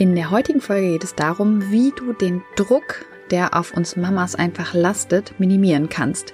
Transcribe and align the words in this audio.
In 0.00 0.14
der 0.14 0.30
heutigen 0.30 0.62
Folge 0.62 0.92
geht 0.92 1.04
es 1.04 1.14
darum, 1.14 1.70
wie 1.70 1.92
du 1.94 2.14
den 2.14 2.40
Druck 2.56 3.04
der 3.30 3.54
auf 3.54 3.72
uns 3.76 3.96
Mamas 3.96 4.34
einfach 4.34 4.74
lastet, 4.74 5.38
minimieren 5.38 5.88
kannst. 5.88 6.32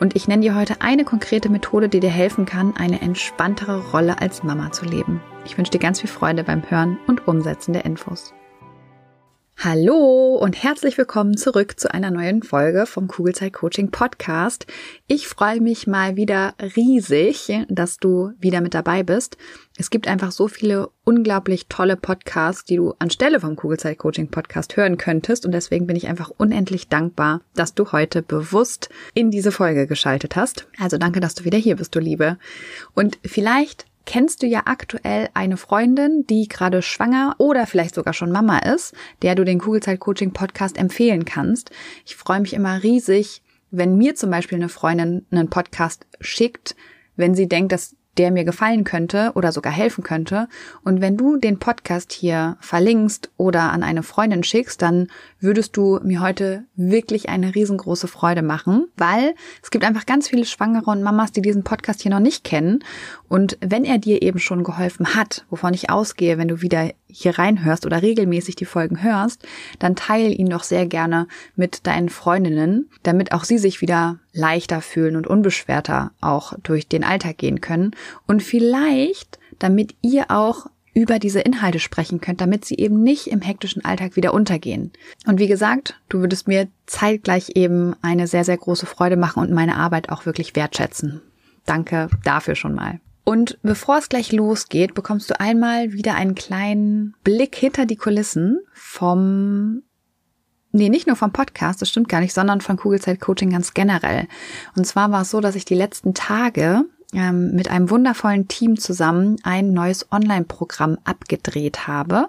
Und 0.00 0.16
ich 0.16 0.28
nenne 0.28 0.42
dir 0.42 0.54
heute 0.54 0.80
eine 0.80 1.04
konkrete 1.04 1.48
Methode, 1.48 1.88
die 1.88 2.00
dir 2.00 2.08
helfen 2.08 2.46
kann, 2.46 2.74
eine 2.76 3.02
entspanntere 3.02 3.90
Rolle 3.90 4.20
als 4.22 4.44
Mama 4.44 4.72
zu 4.72 4.84
leben. 4.86 5.20
Ich 5.44 5.58
wünsche 5.58 5.72
dir 5.72 5.80
ganz 5.80 6.00
viel 6.00 6.08
Freude 6.08 6.44
beim 6.44 6.62
Hören 6.70 6.96
und 7.06 7.26
Umsetzen 7.28 7.72
der 7.72 7.84
Infos. 7.84 8.32
Hallo 9.60 10.36
und 10.36 10.62
herzlich 10.62 10.96
willkommen 10.98 11.36
zurück 11.36 11.80
zu 11.80 11.92
einer 11.92 12.12
neuen 12.12 12.44
Folge 12.44 12.86
vom 12.86 13.08
Kugelzeit 13.08 13.52
Coaching 13.52 13.90
Podcast. 13.90 14.68
Ich 15.08 15.26
freue 15.26 15.60
mich 15.60 15.88
mal 15.88 16.14
wieder 16.14 16.54
riesig, 16.76 17.50
dass 17.68 17.96
du 17.96 18.30
wieder 18.38 18.60
mit 18.60 18.74
dabei 18.74 19.02
bist. 19.02 19.36
Es 19.76 19.90
gibt 19.90 20.06
einfach 20.06 20.30
so 20.30 20.46
viele 20.46 20.90
unglaublich 21.02 21.66
tolle 21.66 21.96
Podcasts, 21.96 22.66
die 22.66 22.76
du 22.76 22.94
anstelle 23.00 23.40
vom 23.40 23.56
Kugelzeit 23.56 23.98
Coaching 23.98 24.28
Podcast 24.28 24.76
hören 24.76 24.96
könntest 24.96 25.44
und 25.44 25.50
deswegen 25.50 25.88
bin 25.88 25.96
ich 25.96 26.06
einfach 26.06 26.30
unendlich 26.36 26.86
dankbar, 26.86 27.40
dass 27.56 27.74
du 27.74 27.90
heute 27.90 28.22
bewusst 28.22 28.90
in 29.12 29.32
diese 29.32 29.50
Folge 29.50 29.88
geschaltet 29.88 30.36
hast. 30.36 30.68
Also 30.78 30.98
danke, 30.98 31.18
dass 31.18 31.34
du 31.34 31.44
wieder 31.44 31.58
hier 31.58 31.74
bist, 31.74 31.96
du 31.96 31.98
Liebe. 31.98 32.38
Und 32.94 33.18
vielleicht 33.24 33.87
kennst 34.08 34.42
du 34.42 34.46
ja 34.46 34.62
aktuell 34.64 35.28
eine 35.34 35.58
Freundin, 35.58 36.26
die 36.26 36.48
gerade 36.48 36.80
schwanger 36.80 37.34
oder 37.36 37.66
vielleicht 37.66 37.94
sogar 37.94 38.14
schon 38.14 38.32
Mama 38.32 38.60
ist, 38.60 38.94
der 39.20 39.34
du 39.34 39.44
den 39.44 39.58
Kugelzeit 39.58 40.00
Coaching 40.00 40.32
Podcast 40.32 40.78
empfehlen 40.78 41.26
kannst. 41.26 41.70
Ich 42.06 42.16
freue 42.16 42.40
mich 42.40 42.54
immer 42.54 42.82
riesig, 42.82 43.42
wenn 43.70 43.98
mir 43.98 44.14
zum 44.14 44.30
Beispiel 44.30 44.56
eine 44.56 44.70
Freundin 44.70 45.26
einen 45.30 45.50
Podcast 45.50 46.06
schickt, 46.22 46.74
wenn 47.16 47.34
sie 47.34 47.48
denkt, 47.48 47.70
dass 47.70 47.96
der 48.18 48.30
mir 48.30 48.44
gefallen 48.44 48.84
könnte 48.84 49.32
oder 49.34 49.52
sogar 49.52 49.72
helfen 49.72 50.02
könnte. 50.02 50.48
Und 50.84 51.00
wenn 51.00 51.16
du 51.16 51.36
den 51.36 51.58
Podcast 51.58 52.12
hier 52.12 52.56
verlinkst 52.60 53.30
oder 53.36 53.72
an 53.72 53.82
eine 53.82 54.02
Freundin 54.02 54.42
schickst, 54.42 54.82
dann 54.82 55.08
würdest 55.40 55.76
du 55.76 56.00
mir 56.02 56.20
heute 56.20 56.64
wirklich 56.74 57.28
eine 57.28 57.54
riesengroße 57.54 58.08
Freude 58.08 58.42
machen, 58.42 58.88
weil 58.96 59.34
es 59.62 59.70
gibt 59.70 59.84
einfach 59.84 60.04
ganz 60.04 60.28
viele 60.28 60.44
Schwangere 60.44 60.90
und 60.90 61.02
Mamas, 61.02 61.32
die 61.32 61.42
diesen 61.42 61.62
Podcast 61.62 62.02
hier 62.02 62.10
noch 62.10 62.20
nicht 62.20 62.44
kennen. 62.44 62.84
Und 63.28 63.56
wenn 63.60 63.84
er 63.84 63.98
dir 63.98 64.22
eben 64.22 64.40
schon 64.40 64.64
geholfen 64.64 65.14
hat, 65.14 65.46
wovon 65.48 65.74
ich 65.74 65.90
ausgehe, 65.90 66.38
wenn 66.38 66.48
du 66.48 66.60
wieder 66.60 66.90
hier 67.10 67.38
reinhörst 67.38 67.86
oder 67.86 68.02
regelmäßig 68.02 68.56
die 68.56 68.64
Folgen 68.64 69.02
hörst, 69.02 69.46
dann 69.78 69.96
teile 69.96 70.28
ihn 70.28 70.48
doch 70.48 70.62
sehr 70.62 70.86
gerne 70.86 71.26
mit 71.56 71.86
deinen 71.86 72.08
Freundinnen, 72.08 72.90
damit 73.02 73.32
auch 73.32 73.44
sie 73.44 73.58
sich 73.58 73.80
wieder 73.80 74.18
leichter 74.32 74.80
fühlen 74.80 75.16
und 75.16 75.26
unbeschwerter 75.26 76.12
auch 76.20 76.54
durch 76.62 76.86
den 76.86 77.04
Alltag 77.04 77.38
gehen 77.38 77.60
können 77.60 77.92
und 78.26 78.42
vielleicht, 78.42 79.38
damit 79.58 79.94
ihr 80.02 80.30
auch 80.30 80.66
über 80.94 81.20
diese 81.20 81.40
Inhalte 81.40 81.78
sprechen 81.78 82.20
könnt, 82.20 82.40
damit 82.40 82.64
sie 82.64 82.76
eben 82.76 83.02
nicht 83.02 83.28
im 83.28 83.40
hektischen 83.40 83.84
Alltag 83.84 84.16
wieder 84.16 84.34
untergehen. 84.34 84.90
Und 85.26 85.38
wie 85.38 85.46
gesagt, 85.46 85.94
du 86.08 86.18
würdest 86.18 86.48
mir 86.48 86.66
zeitgleich 86.86 87.52
eben 87.54 87.94
eine 88.02 88.26
sehr, 88.26 88.44
sehr 88.44 88.56
große 88.56 88.86
Freude 88.86 89.16
machen 89.16 89.40
und 89.40 89.52
meine 89.52 89.76
Arbeit 89.76 90.08
auch 90.08 90.26
wirklich 90.26 90.56
wertschätzen. 90.56 91.22
Danke 91.66 92.08
dafür 92.24 92.56
schon 92.56 92.74
mal. 92.74 92.98
Und 93.28 93.58
bevor 93.62 93.98
es 93.98 94.08
gleich 94.08 94.32
losgeht, 94.32 94.94
bekommst 94.94 95.28
du 95.28 95.38
einmal 95.38 95.92
wieder 95.92 96.14
einen 96.14 96.34
kleinen 96.34 97.14
Blick 97.24 97.54
hinter 97.56 97.84
die 97.84 97.96
Kulissen 97.96 98.60
vom 98.72 99.82
Nee, 100.72 100.88
nicht 100.88 101.06
nur 101.06 101.14
vom 101.14 101.30
Podcast, 101.30 101.82
das 101.82 101.90
stimmt 101.90 102.08
gar 102.08 102.20
nicht, 102.20 102.32
sondern 102.32 102.62
von 102.62 102.78
Kugelzeit 102.78 103.20
Coaching 103.20 103.50
ganz 103.50 103.74
generell. 103.74 104.28
Und 104.76 104.86
zwar 104.86 105.10
war 105.12 105.20
es 105.22 105.30
so, 105.30 105.42
dass 105.42 105.56
ich 105.56 105.66
die 105.66 105.74
letzten 105.74 106.14
Tage 106.14 106.86
ähm, 107.14 107.52
mit 107.52 107.70
einem 107.70 107.88
wundervollen 107.88 108.48
Team 108.48 108.78
zusammen 108.78 109.36
ein 109.42 109.72
neues 109.72 110.12
Online-Programm 110.12 110.98
abgedreht 111.04 111.86
habe. 111.86 112.28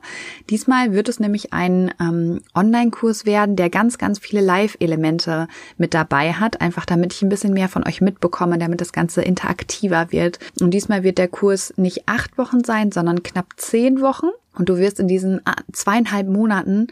Diesmal 0.49 0.93
wird 0.93 1.09
es 1.09 1.19
nämlich 1.19 1.51
ein 1.51 1.93
ähm, 1.99 2.39
Online-Kurs 2.55 3.25
werden, 3.25 3.57
der 3.57 3.69
ganz, 3.69 3.97
ganz 3.97 4.19
viele 4.19 4.41
Live-Elemente 4.41 5.49
mit 5.77 5.93
dabei 5.93 6.31
hat, 6.31 6.61
einfach 6.61 6.85
damit 6.85 7.13
ich 7.13 7.21
ein 7.21 7.29
bisschen 7.29 7.53
mehr 7.53 7.67
von 7.67 7.85
euch 7.85 7.99
mitbekomme, 7.99 8.57
damit 8.57 8.79
das 8.79 8.93
Ganze 8.93 9.21
interaktiver 9.21 10.13
wird. 10.13 10.39
Und 10.61 10.71
diesmal 10.71 11.03
wird 11.03 11.17
der 11.17 11.27
Kurs 11.27 11.73
nicht 11.75 12.07
acht 12.07 12.37
Wochen 12.37 12.63
sein, 12.63 12.93
sondern 12.93 13.21
knapp 13.21 13.47
zehn 13.57 13.99
Wochen. 13.99 14.27
Und 14.55 14.69
du 14.69 14.77
wirst 14.77 14.99
in 14.99 15.07
diesen 15.07 15.41
ah, 15.45 15.55
zweieinhalb 15.73 16.27
Monaten 16.27 16.87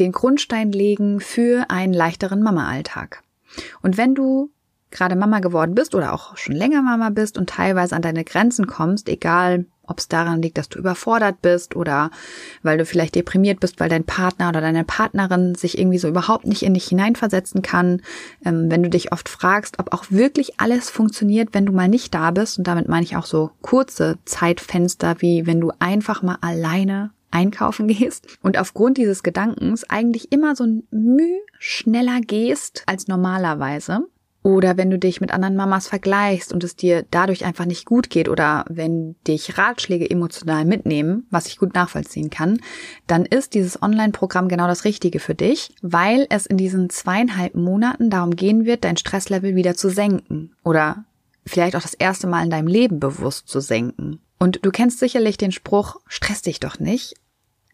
den 0.00 0.12
Grundstein 0.12 0.72
legen 0.72 1.20
für 1.20 1.66
einen 1.68 1.92
leichteren 1.92 2.42
Mama-Alltag. 2.42 3.22
Und 3.82 3.96
wenn 3.96 4.14
du 4.14 4.50
gerade 4.90 5.16
Mama 5.16 5.40
geworden 5.40 5.74
bist 5.74 5.94
oder 5.94 6.12
auch 6.12 6.36
schon 6.36 6.54
länger 6.54 6.82
Mama 6.82 7.10
bist 7.10 7.38
und 7.38 7.48
teilweise 7.48 7.94
an 7.94 8.02
deine 8.02 8.24
Grenzen 8.24 8.66
kommst, 8.66 9.08
egal 9.08 9.66
ob 9.86 9.98
es 9.98 10.08
daran 10.08 10.42
liegt, 10.42 10.58
dass 10.58 10.68
du 10.68 10.78
überfordert 10.78 11.42
bist 11.42 11.76
oder 11.76 12.10
weil 12.62 12.78
du 12.78 12.84
vielleicht 12.84 13.14
deprimiert 13.14 13.60
bist, 13.60 13.80
weil 13.80 13.88
dein 13.88 14.04
Partner 14.04 14.48
oder 14.48 14.60
deine 14.60 14.84
Partnerin 14.84 15.54
sich 15.54 15.78
irgendwie 15.78 15.98
so 15.98 16.08
überhaupt 16.08 16.46
nicht 16.46 16.62
in 16.62 16.74
dich 16.74 16.86
hineinversetzen 16.88 17.62
kann, 17.62 18.02
ähm, 18.44 18.70
wenn 18.70 18.82
du 18.82 18.90
dich 18.90 19.12
oft 19.12 19.28
fragst, 19.28 19.78
ob 19.78 19.92
auch 19.92 20.06
wirklich 20.10 20.60
alles 20.60 20.90
funktioniert, 20.90 21.50
wenn 21.52 21.66
du 21.66 21.72
mal 21.72 21.88
nicht 21.88 22.14
da 22.14 22.30
bist. 22.30 22.58
Und 22.58 22.66
damit 22.66 22.88
meine 22.88 23.04
ich 23.04 23.16
auch 23.16 23.26
so 23.26 23.50
kurze 23.62 24.18
Zeitfenster, 24.24 25.16
wie 25.20 25.46
wenn 25.46 25.60
du 25.60 25.72
einfach 25.78 26.22
mal 26.22 26.38
alleine 26.40 27.10
einkaufen 27.30 27.88
gehst 27.88 28.26
und 28.42 28.58
aufgrund 28.58 28.98
dieses 28.98 29.22
Gedankens 29.22 29.84
eigentlich 29.88 30.32
immer 30.32 30.56
so 30.56 30.64
ein 30.64 30.82
Müh 30.90 31.40
schneller 31.58 32.20
gehst 32.20 32.82
als 32.86 33.08
normalerweise 33.08 34.06
oder 34.46 34.76
wenn 34.76 34.90
du 34.90 34.96
dich 34.96 35.20
mit 35.20 35.32
anderen 35.32 35.56
Mamas 35.56 35.88
vergleichst 35.88 36.52
und 36.52 36.62
es 36.62 36.76
dir 36.76 37.04
dadurch 37.10 37.44
einfach 37.44 37.64
nicht 37.64 37.84
gut 37.84 38.10
geht 38.10 38.28
oder 38.28 38.64
wenn 38.68 39.16
dich 39.26 39.58
Ratschläge 39.58 40.08
emotional 40.08 40.64
mitnehmen, 40.64 41.26
was 41.30 41.48
ich 41.48 41.58
gut 41.58 41.74
nachvollziehen 41.74 42.30
kann, 42.30 42.60
dann 43.08 43.26
ist 43.26 43.54
dieses 43.54 43.82
Online-Programm 43.82 44.46
genau 44.46 44.68
das 44.68 44.84
Richtige 44.84 45.18
für 45.18 45.34
dich, 45.34 45.74
weil 45.82 46.28
es 46.30 46.46
in 46.46 46.58
diesen 46.58 46.90
zweieinhalb 46.90 47.56
Monaten 47.56 48.08
darum 48.08 48.36
gehen 48.36 48.66
wird, 48.66 48.84
dein 48.84 48.96
Stresslevel 48.96 49.56
wieder 49.56 49.74
zu 49.74 49.90
senken 49.90 50.52
oder 50.62 51.04
vielleicht 51.44 51.74
auch 51.74 51.82
das 51.82 51.94
erste 51.94 52.28
Mal 52.28 52.44
in 52.44 52.50
deinem 52.50 52.68
Leben 52.68 53.00
bewusst 53.00 53.48
zu 53.48 53.58
senken. 53.58 54.20
Und 54.38 54.64
du 54.64 54.70
kennst 54.70 55.00
sicherlich 55.00 55.38
den 55.38 55.50
Spruch, 55.50 55.96
stress 56.06 56.42
dich 56.42 56.60
doch 56.60 56.78
nicht. 56.78 57.14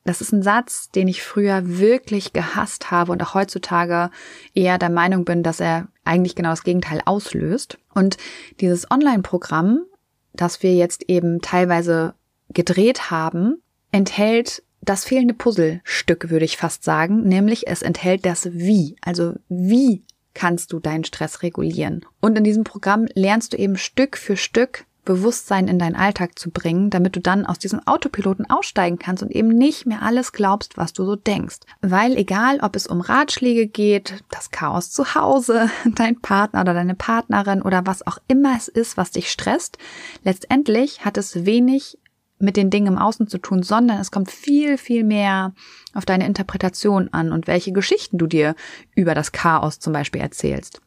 Das 0.04 0.20
ist 0.20 0.32
ein 0.32 0.42
Satz, 0.42 0.90
den 0.90 1.06
ich 1.06 1.22
früher 1.22 1.78
wirklich 1.78 2.32
gehasst 2.32 2.90
habe 2.90 3.12
und 3.12 3.22
auch 3.22 3.34
heutzutage 3.34 4.10
eher 4.54 4.78
der 4.78 4.90
Meinung 4.90 5.24
bin, 5.24 5.42
dass 5.42 5.60
er 5.60 5.88
eigentlich 6.04 6.34
genau 6.34 6.50
das 6.50 6.64
Gegenteil 6.64 7.00
auslöst. 7.04 7.78
Und 7.94 8.16
dieses 8.60 8.90
Online-Programm, 8.90 9.84
das 10.32 10.62
wir 10.62 10.74
jetzt 10.74 11.08
eben 11.08 11.40
teilweise 11.40 12.14
gedreht 12.48 13.10
haben, 13.10 13.62
enthält 13.92 14.62
das 14.80 15.04
fehlende 15.04 15.34
Puzzlestück, 15.34 16.30
würde 16.30 16.44
ich 16.44 16.56
fast 16.56 16.82
sagen, 16.82 17.22
nämlich 17.22 17.68
es 17.68 17.82
enthält 17.82 18.26
das 18.26 18.52
Wie. 18.52 18.96
Also 19.00 19.34
wie 19.48 20.02
kannst 20.34 20.72
du 20.72 20.80
deinen 20.80 21.04
Stress 21.04 21.42
regulieren? 21.42 22.04
Und 22.20 22.36
in 22.36 22.42
diesem 22.42 22.64
Programm 22.64 23.06
lernst 23.14 23.52
du 23.52 23.56
eben 23.58 23.76
Stück 23.76 24.16
für 24.16 24.36
Stück 24.36 24.84
Bewusstsein 25.04 25.66
in 25.66 25.78
deinen 25.78 25.96
Alltag 25.96 26.38
zu 26.38 26.50
bringen, 26.50 26.90
damit 26.90 27.16
du 27.16 27.20
dann 27.20 27.44
aus 27.44 27.58
diesem 27.58 27.84
Autopiloten 27.86 28.48
aussteigen 28.48 28.98
kannst 28.98 29.22
und 29.22 29.32
eben 29.32 29.48
nicht 29.48 29.84
mehr 29.86 30.02
alles 30.02 30.32
glaubst, 30.32 30.76
was 30.76 30.92
du 30.92 31.04
so 31.04 31.16
denkst. 31.16 31.60
Weil 31.80 32.16
egal, 32.16 32.60
ob 32.60 32.76
es 32.76 32.86
um 32.86 33.00
Ratschläge 33.00 33.66
geht, 33.66 34.22
das 34.30 34.50
Chaos 34.50 34.90
zu 34.90 35.14
Hause, 35.14 35.70
dein 35.94 36.20
Partner 36.20 36.60
oder 36.60 36.74
deine 36.74 36.94
Partnerin 36.94 37.62
oder 37.62 37.84
was 37.84 38.06
auch 38.06 38.18
immer 38.28 38.54
es 38.56 38.68
ist, 38.68 38.96
was 38.96 39.10
dich 39.10 39.30
stresst, 39.30 39.78
letztendlich 40.22 41.04
hat 41.04 41.18
es 41.18 41.44
wenig 41.44 41.98
mit 42.38 42.56
den 42.56 42.70
Dingen 42.70 42.88
im 42.88 42.98
Außen 42.98 43.28
zu 43.28 43.38
tun, 43.38 43.62
sondern 43.62 43.98
es 44.00 44.10
kommt 44.10 44.30
viel, 44.30 44.76
viel 44.76 45.04
mehr 45.04 45.54
auf 45.94 46.04
deine 46.04 46.26
Interpretation 46.26 47.08
an 47.12 47.32
und 47.32 47.46
welche 47.46 47.72
Geschichten 47.72 48.18
du 48.18 48.26
dir 48.26 48.54
über 48.94 49.14
das 49.14 49.32
Chaos 49.32 49.78
zum 49.78 49.92
Beispiel 49.92 50.20
erzählst. 50.20 50.80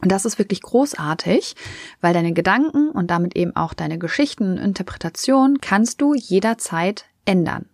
Und 0.00 0.12
das 0.12 0.24
ist 0.24 0.38
wirklich 0.38 0.62
großartig, 0.62 1.56
weil 2.00 2.14
deine 2.14 2.32
Gedanken 2.32 2.90
und 2.90 3.10
damit 3.10 3.36
eben 3.36 3.56
auch 3.56 3.74
deine 3.74 3.98
Geschichten 3.98 4.52
und 4.52 4.58
Interpretation 4.58 5.58
kannst 5.60 6.00
du 6.00 6.14
jederzeit 6.14 7.06
ändern. 7.24 7.66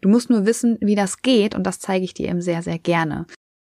Du 0.00 0.08
musst 0.08 0.30
nur 0.30 0.46
wissen, 0.46 0.78
wie 0.80 0.94
das 0.94 1.22
geht 1.22 1.54
und 1.54 1.64
das 1.64 1.78
zeige 1.78 2.04
ich 2.04 2.14
dir 2.14 2.28
eben 2.28 2.40
sehr, 2.40 2.62
sehr 2.62 2.78
gerne. 2.78 3.26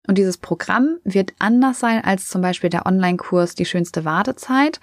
Und 0.06 0.18
dieses 0.18 0.38
Programm 0.38 0.98
wird 1.04 1.32
anders 1.38 1.80
sein 1.80 2.02
als 2.02 2.28
zum 2.28 2.42
Beispiel 2.42 2.70
der 2.70 2.86
Online-Kurs 2.86 3.54
Die 3.54 3.66
schönste 3.66 4.04
Wartezeit, 4.04 4.80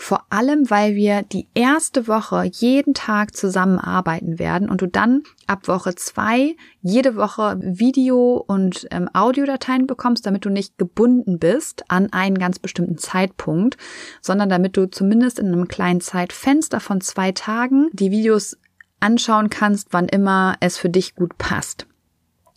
vor 0.00 0.24
allem, 0.30 0.70
weil 0.70 0.94
wir 0.94 1.22
die 1.22 1.46
erste 1.52 2.08
Woche 2.08 2.44
jeden 2.44 2.94
Tag 2.94 3.36
zusammenarbeiten 3.36 4.38
werden 4.38 4.70
und 4.70 4.80
du 4.80 4.86
dann 4.86 5.24
ab 5.46 5.68
Woche 5.68 5.94
zwei 5.94 6.56
jede 6.80 7.16
Woche 7.16 7.58
Video- 7.60 8.42
und 8.46 8.88
ähm, 8.92 9.10
Audiodateien 9.12 9.86
bekommst, 9.86 10.24
damit 10.24 10.46
du 10.46 10.48
nicht 10.48 10.78
gebunden 10.78 11.38
bist 11.38 11.84
an 11.88 12.12
einen 12.12 12.38
ganz 12.38 12.58
bestimmten 12.58 12.96
Zeitpunkt, 12.96 13.76
sondern 14.22 14.48
damit 14.48 14.78
du 14.78 14.90
zumindest 14.90 15.38
in 15.38 15.48
einem 15.48 15.68
kleinen 15.68 16.00
Zeitfenster 16.00 16.80
von 16.80 17.02
zwei 17.02 17.32
Tagen 17.32 17.90
die 17.92 18.10
Videos 18.10 18.56
anschauen 19.00 19.50
kannst, 19.50 19.88
wann 19.90 20.08
immer 20.08 20.56
es 20.60 20.78
für 20.78 20.88
dich 20.88 21.14
gut 21.14 21.36
passt. 21.36 21.86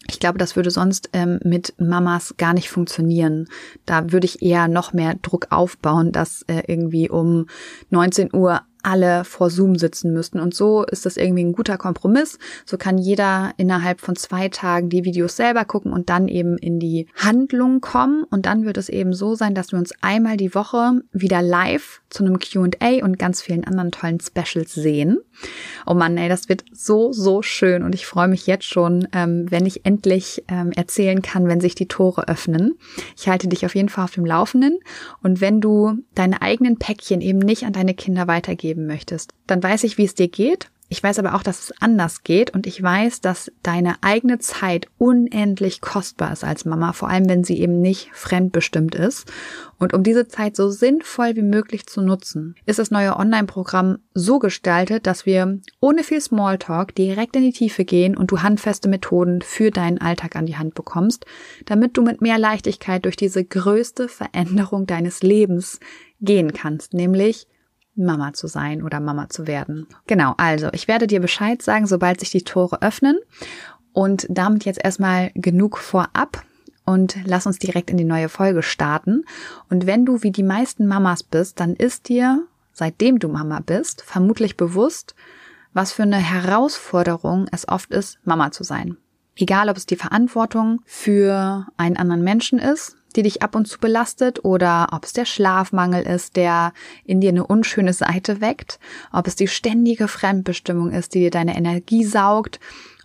Ich 0.10 0.20
glaube, 0.20 0.38
das 0.38 0.56
würde 0.56 0.70
sonst 0.70 1.10
ähm, 1.14 1.40
mit 1.44 1.74
Mamas 1.80 2.36
gar 2.38 2.54
nicht 2.54 2.70
funktionieren. 2.70 3.48
Da 3.86 4.12
würde 4.12 4.26
ich 4.26 4.42
eher 4.42 4.68
noch 4.68 4.94
mehr 4.94 5.16
Druck 5.22 5.48
aufbauen, 5.50 6.12
dass 6.12 6.44
äh, 6.44 6.64
irgendwie 6.68 7.10
um 7.10 7.48
19 7.90 8.34
Uhr 8.34 8.62
alle 8.84 9.24
vor 9.24 9.50
Zoom 9.50 9.78
sitzen 9.78 10.14
müssten. 10.14 10.40
Und 10.40 10.54
so 10.54 10.84
ist 10.84 11.06
das 11.06 11.18
irgendwie 11.18 11.44
ein 11.44 11.54
guter 11.54 11.78
Kompromiss. 11.78 12.38
So 12.66 12.78
kann 12.78 12.98
jeder 12.98 13.52
innerhalb 13.58 14.02
von 14.02 14.16
zwei 14.16 14.50
Tagen 14.50 14.90
die 14.90 15.06
Videos 15.06 15.36
selber 15.36 15.66
gucken 15.66 15.94
und 15.94 16.10
dann 16.10 16.28
eben 16.28 16.58
in 16.58 16.80
die 16.80 17.08
Handlung 17.16 17.82
kommen. 17.82 18.24
Und 18.30 18.46
dann 18.46 18.66
wird 18.66 18.78
es 18.78 18.90
eben 18.90 19.14
so 19.14 19.36
sein, 19.36 19.56
dass 19.56 19.72
wir 19.72 19.80
uns 19.80 19.94
einmal 20.02 20.38
die 20.38 20.54
Woche 20.54 21.02
wieder 21.12 21.42
live 21.42 22.02
zu 22.10 22.24
einem 22.24 22.40
QA 22.40 23.04
und 23.04 23.18
ganz 23.18 23.42
vielen 23.42 23.64
anderen 23.64 23.92
tollen 23.92 24.20
Specials 24.20 24.74
sehen. 24.74 25.18
Oh 25.88 25.94
Mann, 25.94 26.18
ey, 26.18 26.30
das 26.30 26.50
wird 26.50 26.64
so, 26.72 27.12
so 27.12 27.42
schön. 27.42 27.84
Und 27.84 27.96
ich 27.96 28.06
freue 28.06 28.28
mich 28.28 28.46
jetzt 28.48 28.66
schon, 28.66 29.08
ähm, 29.14 29.50
wenn 29.50 29.66
ich 29.66 29.86
endlich 29.86 30.44
ähm, 30.48 30.72
erzählen 30.72 31.22
kann, 31.22 31.48
wenn 31.48 31.62
sich 31.62 31.76
die 31.76 31.88
Tore 31.88 32.28
öffnen. 32.28 32.78
Ich 33.18 33.28
halte 33.28 33.48
dich 33.48 33.66
auf 33.66 33.76
jeden 33.76 33.90
Fall 33.90 34.06
auf 34.06 34.14
dem 34.14 34.26
Laufenden. 34.26 34.80
Und 35.24 35.42
wenn 35.42 35.62
du 35.62 36.04
deine 36.16 36.42
eigenen 36.42 36.78
Päckchen 36.78 37.22
eben 37.22 37.40
nicht 37.40 37.66
an 37.66 37.74
deine 37.74 37.94
Kinder 37.94 38.28
weitergeben 38.28 38.73
geben 38.74 38.88
möchtest. 38.88 39.34
Dann 39.46 39.62
weiß 39.62 39.84
ich, 39.84 39.98
wie 40.00 40.06
es 40.06 40.16
dir 40.16 40.28
geht. 40.28 40.70
Ich 40.90 41.02
weiß 41.02 41.18
aber 41.18 41.34
auch, 41.34 41.42
dass 41.42 41.64
es 41.64 41.74
anders 41.82 42.24
geht 42.24 42.52
und 42.54 42.68
ich 42.68 42.82
weiß, 42.82 43.22
dass 43.22 43.52
deine 43.64 43.96
eigene 44.02 44.38
Zeit 44.38 44.88
unendlich 44.98 45.82
kostbar 45.82 46.32
ist 46.32 46.44
als 46.44 46.66
Mama, 46.66 46.94
vor 46.94 47.10
allem 47.10 47.28
wenn 47.30 47.44
sie 47.44 47.60
eben 47.60 47.82
nicht 47.82 48.10
fremdbestimmt 48.14 48.94
ist. 48.94 49.32
Und 49.80 49.94
um 49.94 50.04
diese 50.04 50.28
Zeit 50.28 50.56
so 50.56 50.70
sinnvoll 50.70 51.36
wie 51.36 51.42
möglich 51.42 51.88
zu 51.88 52.02
nutzen, 52.02 52.56
ist 52.68 52.78
das 52.78 52.92
neue 52.92 53.16
Online-Programm 53.16 54.00
so 54.14 54.38
gestaltet, 54.38 55.08
dass 55.08 55.26
wir 55.26 55.60
ohne 55.80 56.04
viel 56.04 56.22
Smalltalk 56.22 56.94
direkt 56.94 57.36
in 57.36 57.42
die 57.42 57.54
Tiefe 57.54 57.86
gehen 57.86 58.16
und 58.16 58.30
du 58.30 58.44
handfeste 58.44 58.88
Methoden 58.88 59.42
für 59.42 59.72
deinen 59.72 60.00
Alltag 60.00 60.36
an 60.36 60.46
die 60.46 60.58
Hand 60.58 60.76
bekommst, 60.76 61.26
damit 61.66 61.98
du 61.98 62.04
mit 62.04 62.22
mehr 62.22 62.38
Leichtigkeit 62.38 63.06
durch 63.06 63.16
diese 63.16 63.44
größte 63.44 64.10
Veränderung 64.10 64.86
deines 64.86 65.24
Lebens 65.24 65.80
gehen 66.22 66.54
kannst, 66.54 66.94
nämlich 66.94 67.48
Mama 67.96 68.34
zu 68.34 68.48
sein 68.48 68.84
oder 68.84 69.00
Mama 69.00 69.30
zu 69.30 69.48
werden. 69.48 69.88
Genau, 70.08 70.34
also 70.38 70.70
ich 70.74 70.88
werde 70.88 71.08
dir 71.08 71.20
Bescheid 71.20 71.62
sagen, 71.62 71.86
sobald 71.88 72.20
sich 72.20 72.32
die 72.32 72.44
Tore 72.44 72.82
öffnen. 72.82 73.18
Und 73.92 74.26
damit 74.30 74.66
jetzt 74.66 74.84
erstmal 74.84 75.32
genug 75.36 75.78
vorab 75.78 76.44
und 76.86 77.16
lass 77.26 77.46
uns 77.46 77.60
direkt 77.60 77.92
in 77.92 77.98
die 77.98 78.04
neue 78.04 78.28
Folge 78.28 78.64
starten. 78.64 79.24
Und 79.70 79.86
wenn 79.86 80.06
du 80.06 80.24
wie 80.24 80.32
die 80.32 80.44
meisten 80.44 80.88
Mamas 80.88 81.24
bist, 81.24 81.60
dann 81.60 81.76
ist 81.76 82.10
dir, 82.10 82.44
seitdem 82.72 83.20
du 83.20 83.28
Mama 83.30 83.60
bist, 83.60 84.02
vermutlich 84.02 84.58
bewusst, 84.58 85.16
was 85.74 85.92
für 85.92 86.04
eine 86.04 86.18
Herausforderung 86.18 87.48
es 87.52 87.68
oft 87.68 87.92
ist, 87.92 88.20
Mama 88.24 88.52
zu 88.52 88.64
sein. 88.64 88.98
Egal, 89.36 89.70
ob 89.70 89.78
es 89.78 89.86
die 89.86 89.96
Verantwortung 89.96 90.82
für 90.86 91.68
einen 91.78 91.98
anderen 91.98 92.24
Menschen 92.24 92.60
ist, 92.60 92.98
die 93.16 93.24
dich 93.24 93.42
ab 93.42 93.56
und 93.56 93.68
zu 93.68 93.80
belastet 93.80 94.44
oder 94.44 94.90
ob 94.92 95.06
es 95.06 95.14
der 95.14 95.26
Schlafmangel 95.26 96.04
ist, 96.04 96.36
der 96.36 96.74
in 97.06 97.22
dir 97.22 97.30
eine 97.30 97.46
unschöne 97.46 97.94
Seite 97.94 98.42
weckt, 98.42 98.80
ob 99.12 99.28
es 99.28 99.36
die 99.36 99.48
ständige 99.48 100.08
Fremdbestimmung 100.08 100.92
ist, 100.92 101.14
die 101.14 101.20
dir 101.20 101.32
deine 101.32 101.56
Energie 101.56 102.04
saugt, 102.04 102.60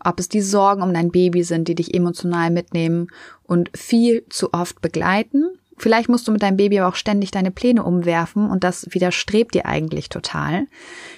ob 0.04 0.20
es 0.20 0.28
die 0.28 0.40
Sorgen 0.40 0.82
um 0.82 0.94
dein 0.94 1.10
Baby 1.10 1.42
sind, 1.42 1.68
die 1.68 1.74
dich 1.74 1.94
emotional 1.94 2.50
mitnehmen 2.50 3.08
und 3.44 3.70
viel 3.76 4.24
zu 4.28 4.52
oft 4.52 4.80
begleiten. 4.80 5.44
Vielleicht 5.80 6.08
musst 6.08 6.26
du 6.26 6.32
mit 6.32 6.42
deinem 6.42 6.56
Baby 6.56 6.80
aber 6.80 6.88
auch 6.88 6.96
ständig 6.96 7.30
deine 7.30 7.52
Pläne 7.52 7.84
umwerfen 7.84 8.50
und 8.50 8.64
das 8.64 8.88
widerstrebt 8.90 9.54
dir 9.54 9.66
eigentlich 9.66 10.08
total. 10.08 10.66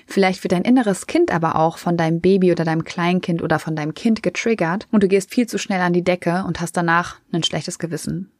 Vielleicht 0.07 0.45
wird 0.45 0.53
dein 0.53 0.63
inneres 0.63 1.07
Kind 1.07 1.33
aber 1.33 1.57
auch 1.57 1.79
von 1.79 1.97
deinem 1.97 2.21
Baby 2.21 2.53
oder 2.53 2.65
deinem 2.65 2.85
Kleinkind 2.85 3.43
oder 3.43 3.59
von 3.59 3.75
deinem 3.75 3.95
Kind 3.95 4.23
getriggert 4.23 4.87
und 4.91 5.03
du 5.03 5.09
gehst 5.09 5.33
viel 5.33 5.47
zu 5.47 5.57
schnell 5.57 5.81
an 5.81 5.95
die 5.95 6.05
Decke 6.05 6.45
und 6.47 6.61
hast 6.61 6.77
danach 6.77 7.17
ein 7.33 7.43
schlechtes 7.43 7.79
Gewissen. 7.79 8.31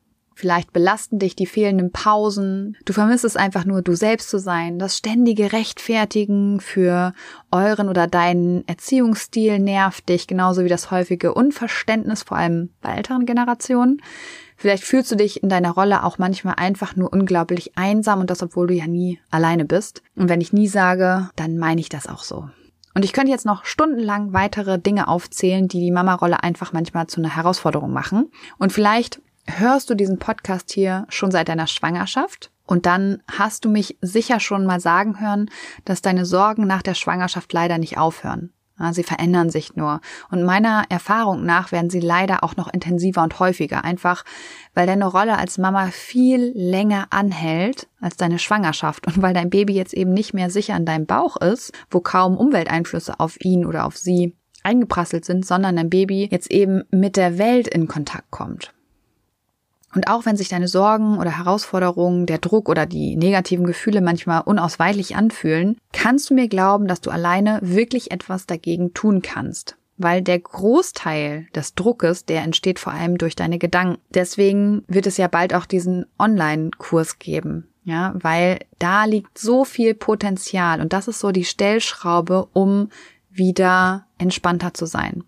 Vielleicht 0.41 0.73
belasten 0.73 1.19
dich 1.19 1.37
die 1.37 1.45
fehlenden 1.45 1.93
Pausen. 1.93 2.75
Du 2.87 2.95
vermisst 2.95 3.27
es 3.27 3.37
einfach 3.37 3.67
nur, 3.67 3.83
du 3.83 3.95
selbst 3.95 4.31
zu 4.31 4.39
sein. 4.39 4.79
Das 4.79 4.97
ständige 4.97 5.53
Rechtfertigen 5.53 6.61
für 6.61 7.13
euren 7.51 7.91
oder 7.91 8.07
deinen 8.07 8.67
Erziehungsstil 8.67 9.59
nervt 9.59 10.09
dich, 10.09 10.27
genauso 10.27 10.65
wie 10.65 10.71
das 10.71 10.91
häufige 10.91 11.35
Unverständnis, 11.35 12.23
vor 12.23 12.39
allem 12.39 12.71
bei 12.81 12.95
älteren 12.95 13.27
Generationen. 13.27 14.01
Vielleicht 14.57 14.83
fühlst 14.85 15.13
du 15.13 15.17
dich 15.17 15.43
in 15.43 15.51
deiner 15.51 15.73
Rolle 15.73 16.05
auch 16.05 16.17
manchmal 16.17 16.55
einfach 16.57 16.97
nur 16.97 17.13
unglaublich 17.13 17.77
einsam 17.77 18.21
und 18.21 18.31
das, 18.31 18.43
obwohl 18.43 18.69
du 18.69 18.73
ja 18.73 18.87
nie 18.87 19.21
alleine 19.31 19.67
bist. 19.67 20.03
Und 20.17 20.31
wenn 20.31 20.41
ich 20.41 20.55
nie 20.55 20.69
sage, 20.69 21.29
dann 21.37 21.59
meine 21.59 21.83
ich 21.83 21.91
das 21.91 22.07
auch 22.07 22.25
so. 22.25 22.49
Und 22.95 23.05
ich 23.05 23.13
könnte 23.13 23.31
jetzt 23.31 23.45
noch 23.45 23.67
stundenlang 23.67 24.33
weitere 24.33 24.79
Dinge 24.79 25.07
aufzählen, 25.07 25.69
die 25.69 25.81
die 25.81 25.91
Mama-Rolle 25.91 26.43
einfach 26.43 26.73
manchmal 26.73 27.09
zu 27.09 27.21
einer 27.21 27.37
Herausforderung 27.37 27.93
machen. 27.93 28.31
Und 28.57 28.73
vielleicht 28.73 29.21
hörst 29.59 29.91
du 29.91 29.95
diesen 29.95 30.19
Podcast 30.19 30.71
hier 30.71 31.07
schon 31.09 31.31
seit 31.31 31.49
deiner 31.49 31.67
Schwangerschaft 31.67 32.51
und 32.67 32.87
dann 32.87 33.23
hast 33.31 33.65
du 33.65 33.69
mich 33.69 33.99
sicher 34.01 34.39
schon 34.39 34.65
mal 34.65 34.81
sagen 34.81 35.21
hören, 35.21 35.51
dass 35.85 36.03
deine 36.03 36.25
Sorgen 36.25 36.67
nach 36.67 36.83
der 36.83 36.95
Schwangerschaft 36.95 37.53
leider 37.53 37.79
nicht 37.79 37.99
aufhören. 37.99 38.53
Sie 38.93 39.03
verändern 39.03 39.51
sich 39.51 39.77
nur. 39.77 40.01
Und 40.31 40.43
meiner 40.43 40.85
Erfahrung 40.89 41.45
nach 41.45 41.71
werden 41.71 41.91
sie 41.91 42.01
leider 42.01 42.43
auch 42.43 42.57
noch 42.57 42.73
intensiver 42.73 43.23
und 43.23 43.39
häufiger. 43.39 43.85
Einfach, 43.85 44.25
weil 44.73 44.87
deine 44.87 45.05
Rolle 45.05 45.37
als 45.37 45.59
Mama 45.59 45.89
viel 45.89 46.53
länger 46.55 47.09
anhält 47.11 47.89
als 48.01 48.17
deine 48.17 48.39
Schwangerschaft. 48.39 49.07
Und 49.07 49.21
weil 49.21 49.35
dein 49.35 49.51
Baby 49.51 49.75
jetzt 49.75 49.93
eben 49.93 50.15
nicht 50.15 50.33
mehr 50.33 50.49
sicher 50.49 50.77
in 50.77 50.87
deinem 50.87 51.05
Bauch 51.05 51.37
ist, 51.37 51.73
wo 51.91 52.01
kaum 52.01 52.39
Umwelteinflüsse 52.39 53.21
auf 53.21 53.39
ihn 53.45 53.67
oder 53.67 53.85
auf 53.85 53.99
sie 53.99 54.35
eingeprasselt 54.63 55.27
sind, 55.27 55.45
sondern 55.45 55.77
dein 55.77 55.91
Baby 55.91 56.29
jetzt 56.31 56.51
eben 56.51 56.85
mit 56.91 57.17
der 57.17 57.37
Welt 57.37 57.69
in 57.69 57.87
Kontakt 57.87 58.31
kommt. 58.31 58.73
Und 59.95 60.09
auch 60.09 60.25
wenn 60.25 60.37
sich 60.37 60.49
deine 60.49 60.69
Sorgen 60.69 61.19
oder 61.19 61.39
Herausforderungen, 61.39 62.27
der 62.27 62.39
Druck 62.39 62.69
oder 62.69 62.87
die 62.87 63.17
negativen 63.17 63.67
Gefühle 63.67 64.01
manchmal 64.01 64.43
unausweichlich 64.43 65.17
anfühlen, 65.17 65.77
kannst 65.93 66.31
du 66.31 66.35
mir 66.35 66.49
glauben, 66.49 66.87
dass 66.87 67.01
du 67.01 67.11
alleine 67.11 67.59
wirklich 67.63 68.13
etwas 68.13 68.47
dagegen 68.47 68.95
tun 68.95 69.21
kannst. 69.23 69.77
Weil 69.97 70.23
der 70.23 70.39
Großteil 70.39 71.47
des 71.55 71.75
Druckes, 71.75 72.25
der 72.25 72.43
entsteht 72.43 72.79
vor 72.79 72.93
allem 72.93 73.19
durch 73.19 73.37
deine 73.37 73.59
Gedanken. 73.59 74.01
Deswegen 74.15 74.85
wird 74.87 75.07
es 75.07 75.17
ja 75.17 75.29
bald 75.29 75.55
auch 75.55 75.67
diesen 75.67 76.07
Online-Kurs 76.19 77.19
geben. 77.19 77.67
Ja, 77.83 78.15
weil 78.15 78.61
da 78.79 79.05
liegt 79.05 79.39
so 79.39 79.65
viel 79.65 79.95
Potenzial 79.95 80.81
und 80.81 80.93
das 80.93 81.09
ist 81.09 81.19
so 81.19 81.33
die 81.33 81.47
Stellschraube, 81.47 82.47
um 82.53 82.91
wieder 83.31 84.07
entspannter 84.19 84.75
zu 84.75 84.87
sein. 84.87 85.25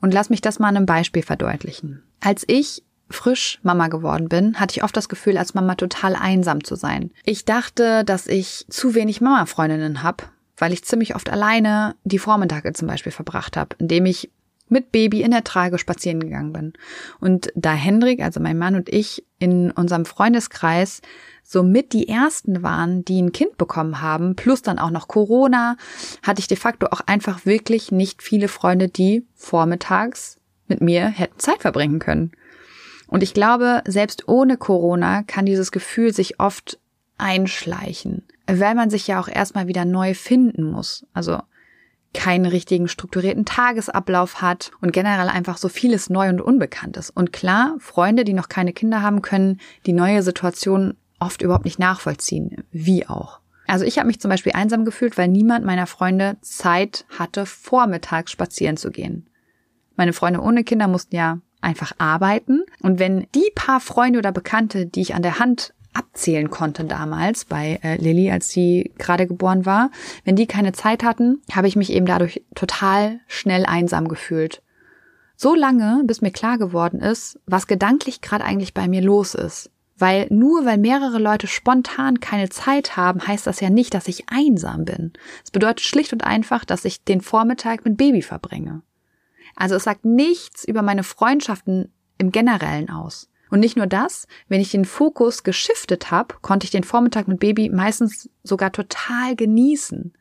Und 0.00 0.12
lass 0.12 0.28
mich 0.28 0.40
das 0.40 0.58
mal 0.58 0.68
an 0.68 0.76
einem 0.76 0.86
Beispiel 0.86 1.22
verdeutlichen. 1.22 2.02
Als 2.20 2.44
ich 2.48 2.82
frisch 3.12 3.60
Mama 3.62 3.88
geworden 3.88 4.28
bin, 4.28 4.58
hatte 4.58 4.76
ich 4.76 4.84
oft 4.84 4.96
das 4.96 5.08
Gefühl, 5.08 5.38
als 5.38 5.54
Mama 5.54 5.74
total 5.74 6.16
einsam 6.16 6.64
zu 6.64 6.74
sein. 6.74 7.10
Ich 7.24 7.44
dachte, 7.44 8.04
dass 8.04 8.26
ich 8.26 8.66
zu 8.68 8.94
wenig 8.94 9.20
Mama-Freundinnen 9.20 10.02
habe, 10.02 10.24
weil 10.56 10.72
ich 10.72 10.84
ziemlich 10.84 11.14
oft 11.14 11.30
alleine 11.30 11.94
die 12.04 12.18
Vormittage 12.18 12.72
zum 12.72 12.88
Beispiel 12.88 13.12
verbracht 13.12 13.56
habe, 13.56 13.76
indem 13.78 14.06
ich 14.06 14.30
mit 14.72 14.90
Baby 14.90 15.22
in 15.22 15.30
der 15.30 15.44
Trage 15.44 15.78
spazieren 15.78 16.20
gegangen 16.20 16.52
bin. 16.52 16.72
Und 17.20 17.52
da 17.54 17.72
Hendrik, 17.74 18.20
also 18.22 18.40
mein 18.40 18.58
Mann 18.58 18.74
und 18.74 18.88
ich 18.88 19.24
in 19.38 19.70
unserem 19.70 20.06
Freundeskreis 20.06 21.02
somit 21.42 21.92
die 21.92 22.08
ersten 22.08 22.62
waren, 22.62 23.04
die 23.04 23.20
ein 23.20 23.32
Kind 23.32 23.58
bekommen 23.58 24.00
haben, 24.00 24.34
plus 24.34 24.62
dann 24.62 24.78
auch 24.78 24.90
noch 24.90 25.08
Corona, 25.08 25.76
hatte 26.22 26.40
ich 26.40 26.48
de 26.48 26.56
facto 26.56 26.86
auch 26.86 27.02
einfach 27.06 27.44
wirklich 27.44 27.92
nicht 27.92 28.22
viele 28.22 28.48
Freunde, 28.48 28.88
die 28.88 29.26
vormittags 29.34 30.38
mit 30.68 30.80
mir 30.80 31.06
hätten 31.06 31.38
Zeit 31.38 31.60
verbringen 31.60 31.98
können. 31.98 32.32
Und 33.12 33.22
ich 33.22 33.34
glaube, 33.34 33.82
selbst 33.86 34.26
ohne 34.26 34.56
Corona 34.56 35.22
kann 35.22 35.44
dieses 35.44 35.70
Gefühl 35.70 36.14
sich 36.14 36.40
oft 36.40 36.78
einschleichen, 37.18 38.22
weil 38.46 38.74
man 38.74 38.88
sich 38.88 39.06
ja 39.06 39.20
auch 39.20 39.28
erstmal 39.28 39.66
wieder 39.66 39.84
neu 39.84 40.14
finden 40.14 40.62
muss. 40.62 41.06
Also 41.12 41.38
keinen 42.14 42.46
richtigen 42.46 42.88
strukturierten 42.88 43.44
Tagesablauf 43.44 44.40
hat 44.40 44.70
und 44.80 44.94
generell 44.94 45.28
einfach 45.28 45.58
so 45.58 45.68
vieles 45.68 46.08
neu 46.08 46.30
und 46.30 46.40
unbekannt 46.40 46.96
ist. 46.96 47.10
Und 47.10 47.34
klar, 47.34 47.76
Freunde, 47.80 48.24
die 48.24 48.32
noch 48.32 48.48
keine 48.48 48.72
Kinder 48.72 49.02
haben, 49.02 49.20
können 49.20 49.60
die 49.84 49.92
neue 49.92 50.22
Situation 50.22 50.94
oft 51.20 51.42
überhaupt 51.42 51.66
nicht 51.66 51.78
nachvollziehen. 51.78 52.64
Wie 52.70 53.06
auch. 53.06 53.40
Also 53.66 53.84
ich 53.84 53.98
habe 53.98 54.06
mich 54.06 54.20
zum 54.20 54.30
Beispiel 54.30 54.52
einsam 54.52 54.86
gefühlt, 54.86 55.18
weil 55.18 55.28
niemand 55.28 55.66
meiner 55.66 55.86
Freunde 55.86 56.38
Zeit 56.40 57.04
hatte, 57.18 57.44
vormittags 57.44 58.32
spazieren 58.32 58.78
zu 58.78 58.90
gehen. 58.90 59.26
Meine 59.96 60.14
Freunde 60.14 60.40
ohne 60.40 60.64
Kinder 60.64 60.88
mussten 60.88 61.14
ja 61.14 61.40
einfach 61.60 61.92
arbeiten. 61.98 62.61
Und 62.82 62.98
wenn 62.98 63.26
die 63.34 63.50
paar 63.54 63.80
Freunde 63.80 64.18
oder 64.18 64.32
Bekannte, 64.32 64.86
die 64.86 65.00
ich 65.00 65.14
an 65.14 65.22
der 65.22 65.38
Hand 65.38 65.72
abzählen 65.94 66.50
konnte 66.50 66.84
damals 66.84 67.44
bei 67.44 67.78
äh, 67.82 67.96
Lilly, 67.96 68.30
als 68.30 68.48
sie 68.48 68.92
gerade 68.98 69.26
geboren 69.26 69.66
war, 69.66 69.90
wenn 70.24 70.36
die 70.36 70.46
keine 70.46 70.72
Zeit 70.72 71.04
hatten, 71.04 71.42
habe 71.52 71.68
ich 71.68 71.76
mich 71.76 71.92
eben 71.92 72.06
dadurch 72.06 72.42
total 72.54 73.20
schnell 73.26 73.66
einsam 73.66 74.08
gefühlt. 74.08 74.62
So 75.36 75.54
lange, 75.54 76.02
bis 76.04 76.20
mir 76.20 76.30
klar 76.30 76.58
geworden 76.58 77.00
ist, 77.00 77.38
was 77.46 77.66
gedanklich 77.66 78.20
gerade 78.20 78.44
eigentlich 78.44 78.74
bei 78.74 78.88
mir 78.88 79.02
los 79.02 79.34
ist. 79.34 79.70
Weil 79.98 80.26
nur 80.30 80.64
weil 80.64 80.78
mehrere 80.78 81.18
Leute 81.18 81.46
spontan 81.46 82.20
keine 82.20 82.48
Zeit 82.48 82.96
haben, 82.96 83.26
heißt 83.26 83.46
das 83.46 83.60
ja 83.60 83.70
nicht, 83.70 83.94
dass 83.94 84.08
ich 84.08 84.28
einsam 84.28 84.84
bin. 84.84 85.12
Es 85.44 85.50
bedeutet 85.50 85.82
schlicht 85.82 86.12
und 86.12 86.24
einfach, 86.24 86.64
dass 86.64 86.84
ich 86.84 87.04
den 87.04 87.20
Vormittag 87.20 87.84
mit 87.84 87.96
Baby 87.96 88.22
verbringe. 88.22 88.82
Also 89.54 89.76
es 89.76 89.84
sagt 89.84 90.04
nichts 90.04 90.64
über 90.64 90.82
meine 90.82 91.04
Freundschaften 91.04 91.92
im 92.22 92.32
Generellen 92.32 92.88
aus. 92.88 93.28
Und 93.50 93.60
nicht 93.60 93.76
nur 93.76 93.86
das, 93.86 94.26
wenn 94.48 94.62
ich 94.62 94.70
den 94.70 94.86
Fokus 94.86 95.42
geschiftet 95.42 96.10
habe, 96.10 96.36
konnte 96.40 96.64
ich 96.64 96.70
den 96.70 96.84
Vormittag 96.84 97.28
mit 97.28 97.38
Baby 97.38 97.68
meistens 97.68 98.30
sogar 98.42 98.72
total 98.72 99.36
genießen. 99.36 100.14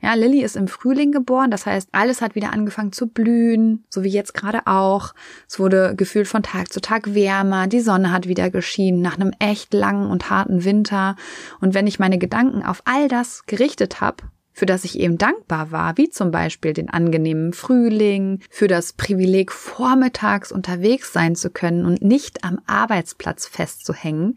Ja, 0.00 0.14
Lilly 0.14 0.42
ist 0.42 0.54
im 0.54 0.68
Frühling 0.68 1.10
geboren, 1.10 1.50
das 1.50 1.66
heißt, 1.66 1.88
alles 1.92 2.20
hat 2.20 2.34
wieder 2.34 2.52
angefangen 2.52 2.92
zu 2.92 3.08
blühen, 3.08 3.84
so 3.88 4.04
wie 4.04 4.10
jetzt 4.10 4.34
gerade 4.34 4.66
auch. 4.66 5.14
Es 5.48 5.58
wurde 5.58 5.94
gefühlt 5.96 6.28
von 6.28 6.42
Tag 6.42 6.72
zu 6.72 6.80
Tag 6.80 7.14
wärmer, 7.14 7.66
die 7.66 7.80
Sonne 7.80 8.12
hat 8.12 8.28
wieder 8.28 8.50
geschienen 8.50 9.00
nach 9.00 9.14
einem 9.14 9.32
echt 9.40 9.72
langen 9.72 10.08
und 10.08 10.30
harten 10.30 10.64
Winter. 10.64 11.16
Und 11.60 11.74
wenn 11.74 11.86
ich 11.86 11.98
meine 11.98 12.18
Gedanken 12.18 12.62
auf 12.62 12.82
all 12.84 13.08
das 13.08 13.44
gerichtet 13.46 14.00
habe, 14.00 14.24
für 14.58 14.66
das 14.66 14.84
ich 14.84 14.98
eben 14.98 15.18
dankbar 15.18 15.70
war, 15.70 15.96
wie 15.98 16.10
zum 16.10 16.32
Beispiel 16.32 16.72
den 16.72 16.90
angenehmen 16.90 17.52
Frühling, 17.52 18.40
für 18.50 18.66
das 18.66 18.92
Privileg, 18.92 19.52
vormittags 19.52 20.50
unterwegs 20.50 21.12
sein 21.12 21.36
zu 21.36 21.48
können 21.48 21.84
und 21.86 22.02
nicht 22.02 22.42
am 22.42 22.58
Arbeitsplatz 22.66 23.46
festzuhängen, 23.46 24.34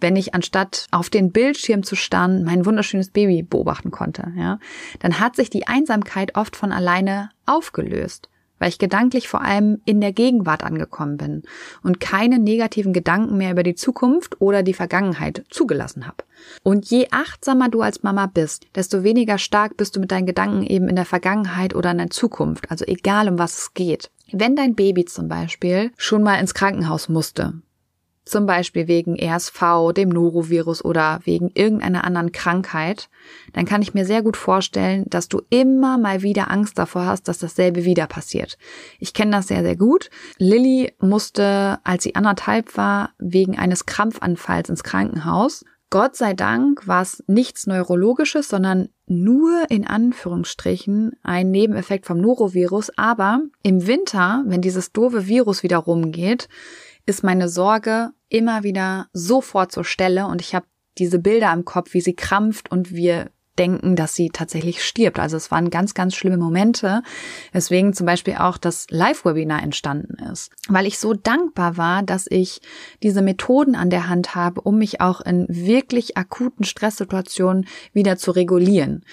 wenn 0.00 0.16
ich 0.16 0.34
anstatt 0.34 0.88
auf 0.90 1.08
den 1.08 1.30
Bildschirm 1.30 1.84
zu 1.84 1.94
starren 1.94 2.42
mein 2.42 2.66
wunderschönes 2.66 3.10
Baby 3.10 3.44
beobachten 3.44 3.92
konnte, 3.92 4.32
ja, 4.36 4.58
dann 4.98 5.20
hat 5.20 5.36
sich 5.36 5.50
die 5.50 5.68
Einsamkeit 5.68 6.34
oft 6.34 6.56
von 6.56 6.72
alleine 6.72 7.30
aufgelöst 7.46 8.29
weil 8.60 8.68
ich 8.68 8.78
gedanklich 8.78 9.28
vor 9.28 9.42
allem 9.42 9.80
in 9.84 10.00
der 10.00 10.12
Gegenwart 10.12 10.62
angekommen 10.62 11.16
bin 11.16 11.42
und 11.82 11.98
keine 11.98 12.38
negativen 12.38 12.92
Gedanken 12.92 13.36
mehr 13.36 13.50
über 13.50 13.64
die 13.64 13.74
Zukunft 13.74 14.40
oder 14.40 14.62
die 14.62 14.74
Vergangenheit 14.74 15.44
zugelassen 15.50 16.06
habe. 16.06 16.18
Und 16.62 16.88
je 16.90 17.08
achtsamer 17.10 17.68
du 17.68 17.82
als 17.82 18.04
Mama 18.04 18.26
bist, 18.26 18.66
desto 18.76 19.02
weniger 19.02 19.38
stark 19.38 19.76
bist 19.76 19.96
du 19.96 20.00
mit 20.00 20.12
deinen 20.12 20.26
Gedanken 20.26 20.62
eben 20.62 20.88
in 20.88 20.96
der 20.96 21.04
Vergangenheit 21.04 21.74
oder 21.74 21.90
in 21.90 21.98
der 21.98 22.10
Zukunft, 22.10 22.70
also 22.70 22.84
egal 22.84 23.28
um 23.28 23.38
was 23.38 23.58
es 23.58 23.74
geht. 23.74 24.10
Wenn 24.32 24.54
dein 24.54 24.76
Baby 24.76 25.06
zum 25.06 25.26
Beispiel 25.26 25.90
schon 25.96 26.22
mal 26.22 26.36
ins 26.36 26.54
Krankenhaus 26.54 27.08
musste, 27.08 27.54
zum 28.30 28.46
Beispiel 28.46 28.88
wegen 28.88 29.16
RSV, 29.20 29.92
dem 29.94 30.08
Norovirus 30.08 30.84
oder 30.84 31.20
wegen 31.24 31.50
irgendeiner 31.54 32.04
anderen 32.04 32.32
Krankheit, 32.32 33.08
dann 33.52 33.66
kann 33.66 33.82
ich 33.82 33.94
mir 33.94 34.04
sehr 34.04 34.22
gut 34.22 34.36
vorstellen, 34.36 35.04
dass 35.08 35.28
du 35.28 35.42
immer 35.50 35.98
mal 35.98 36.22
wieder 36.22 36.50
Angst 36.50 36.78
davor 36.78 37.06
hast, 37.06 37.28
dass 37.28 37.38
dasselbe 37.38 37.84
wieder 37.84 38.06
passiert. 38.06 38.56
Ich 38.98 39.12
kenne 39.14 39.32
das 39.32 39.48
sehr, 39.48 39.62
sehr 39.62 39.76
gut. 39.76 40.10
Lilly 40.38 40.92
musste, 41.00 41.78
als 41.84 42.02
sie 42.04 42.14
anderthalb 42.14 42.76
war, 42.76 43.10
wegen 43.18 43.58
eines 43.58 43.86
Krampfanfalls 43.86 44.68
ins 44.68 44.84
Krankenhaus. 44.84 45.64
Gott 45.90 46.14
sei 46.14 46.34
Dank 46.34 46.86
war 46.86 47.02
es 47.02 47.24
nichts 47.26 47.66
Neurologisches, 47.66 48.48
sondern 48.48 48.90
nur 49.06 49.68
in 49.70 49.84
Anführungsstrichen 49.84 51.16
ein 51.24 51.50
Nebeneffekt 51.50 52.06
vom 52.06 52.18
Norovirus. 52.18 52.96
Aber 52.96 53.42
im 53.64 53.88
Winter, 53.88 54.44
wenn 54.46 54.60
dieses 54.60 54.92
doofe 54.92 55.26
Virus 55.26 55.64
wieder 55.64 55.78
rumgeht, 55.78 56.48
ist 57.06 57.24
meine 57.24 57.48
Sorge 57.48 58.12
immer 58.30 58.62
wieder 58.62 59.08
sofort 59.12 59.72
zur 59.72 59.84
Stelle 59.84 60.26
und 60.26 60.40
ich 60.40 60.54
habe 60.54 60.66
diese 60.98 61.18
Bilder 61.18 61.52
im 61.52 61.64
Kopf, 61.64 61.92
wie 61.92 62.00
sie 62.00 62.14
krampft 62.14 62.70
und 62.70 62.92
wir 62.92 63.30
denken, 63.58 63.94
dass 63.94 64.14
sie 64.14 64.30
tatsächlich 64.30 64.82
stirbt. 64.82 65.18
Also 65.18 65.36
es 65.36 65.50
waren 65.50 65.68
ganz, 65.68 65.92
ganz 65.92 66.14
schlimme 66.14 66.38
Momente, 66.38 67.02
weswegen 67.52 67.92
zum 67.92 68.06
Beispiel 68.06 68.36
auch 68.36 68.56
das 68.56 68.86
Live-Webinar 68.88 69.62
entstanden 69.62 70.14
ist. 70.32 70.50
Weil 70.68 70.86
ich 70.86 70.98
so 70.98 71.12
dankbar 71.12 71.76
war, 71.76 72.02
dass 72.02 72.26
ich 72.28 72.62
diese 73.02 73.20
Methoden 73.20 73.74
an 73.74 73.90
der 73.90 74.08
Hand 74.08 74.34
habe, 74.34 74.62
um 74.62 74.78
mich 74.78 75.02
auch 75.02 75.20
in 75.20 75.46
wirklich 75.48 76.16
akuten 76.16 76.64
Stresssituationen 76.64 77.66
wieder 77.92 78.16
zu 78.16 78.30
regulieren. 78.30 79.04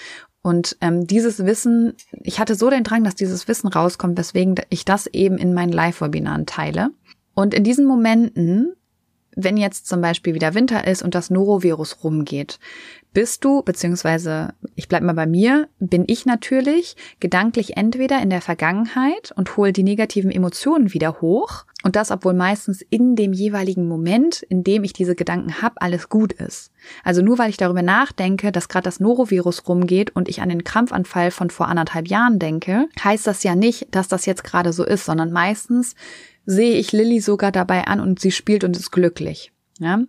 Und 0.41 0.77
ähm, 0.79 1.05
dieses 1.05 1.45
Wissen, 1.45 1.95
ich 2.23 2.39
hatte 2.39 2.55
so 2.55 2.69
den 2.69 2.85
Drang, 2.85 3.03
dass 3.03 3.15
dieses 3.15 3.49
Wissen 3.49 3.67
rauskommt, 3.67 4.17
weswegen 4.17 4.55
ich 4.69 4.85
das 4.85 5.07
eben 5.07 5.37
in 5.37 5.53
meinen 5.53 5.73
Live-Webinaren 5.73 6.45
teile. 6.45 6.91
Und 7.33 7.53
in 7.53 7.65
diesen 7.65 7.85
Momenten 7.85 8.73
wenn 9.37 9.55
jetzt 9.55 9.87
zum 9.87 10.01
Beispiel 10.01 10.33
wieder 10.33 10.55
Winter 10.55 10.87
ist 10.87 11.03
und 11.03 11.13
das 11.13 11.29
Norovirus 11.29 12.03
rumgeht, 12.03 12.59
bist 13.13 13.45
du, 13.45 13.61
beziehungsweise 13.61 14.53
ich 14.75 14.87
bleib 14.87 15.03
mal 15.03 15.13
bei 15.13 15.25
mir, 15.25 15.69
bin 15.79 16.03
ich 16.07 16.25
natürlich 16.25 16.95
gedanklich 17.19 17.77
entweder 17.77 18.21
in 18.21 18.29
der 18.29 18.41
Vergangenheit 18.41 19.31
und 19.35 19.55
hole 19.55 19.73
die 19.73 19.83
negativen 19.83 20.31
Emotionen 20.31 20.93
wieder 20.93 21.21
hoch 21.21 21.65
und 21.83 21.95
das, 21.95 22.11
obwohl 22.11 22.33
meistens 22.33 22.81
in 22.89 23.15
dem 23.15 23.33
jeweiligen 23.33 23.87
Moment, 23.87 24.41
in 24.41 24.63
dem 24.63 24.83
ich 24.83 24.93
diese 24.93 25.15
Gedanken 25.15 25.61
habe, 25.61 25.81
alles 25.81 26.09
gut 26.09 26.33
ist. 26.33 26.71
Also 27.03 27.21
nur 27.21 27.37
weil 27.37 27.49
ich 27.49 27.57
darüber 27.57 27.83
nachdenke, 27.83 28.51
dass 28.51 28.69
gerade 28.69 28.85
das 28.85 28.99
Norovirus 28.99 29.67
rumgeht 29.67 30.15
und 30.15 30.27
ich 30.27 30.41
an 30.41 30.49
den 30.49 30.63
Krampfanfall 30.63 31.29
von 31.29 31.51
vor 31.51 31.67
anderthalb 31.67 32.07
Jahren 32.07 32.39
denke, 32.39 32.87
heißt 33.03 33.27
das 33.27 33.43
ja 33.43 33.55
nicht, 33.55 33.87
dass 33.95 34.07
das 34.07 34.25
jetzt 34.25 34.43
gerade 34.43 34.73
so 34.73 34.83
ist, 34.83 35.05
sondern 35.05 35.31
meistens 35.31 35.95
sehe 36.47 36.79
ich 36.79 36.91
Lilly 36.91 37.19
sogar 37.19 37.51
dabei 37.51 37.85
an 37.85 37.99
und 37.99 38.19
sie 38.19 38.31
spielt 38.31 38.63
und 38.63 38.75
ist 38.75 38.91
glücklich. 38.91 39.51
Ja? 39.79 39.99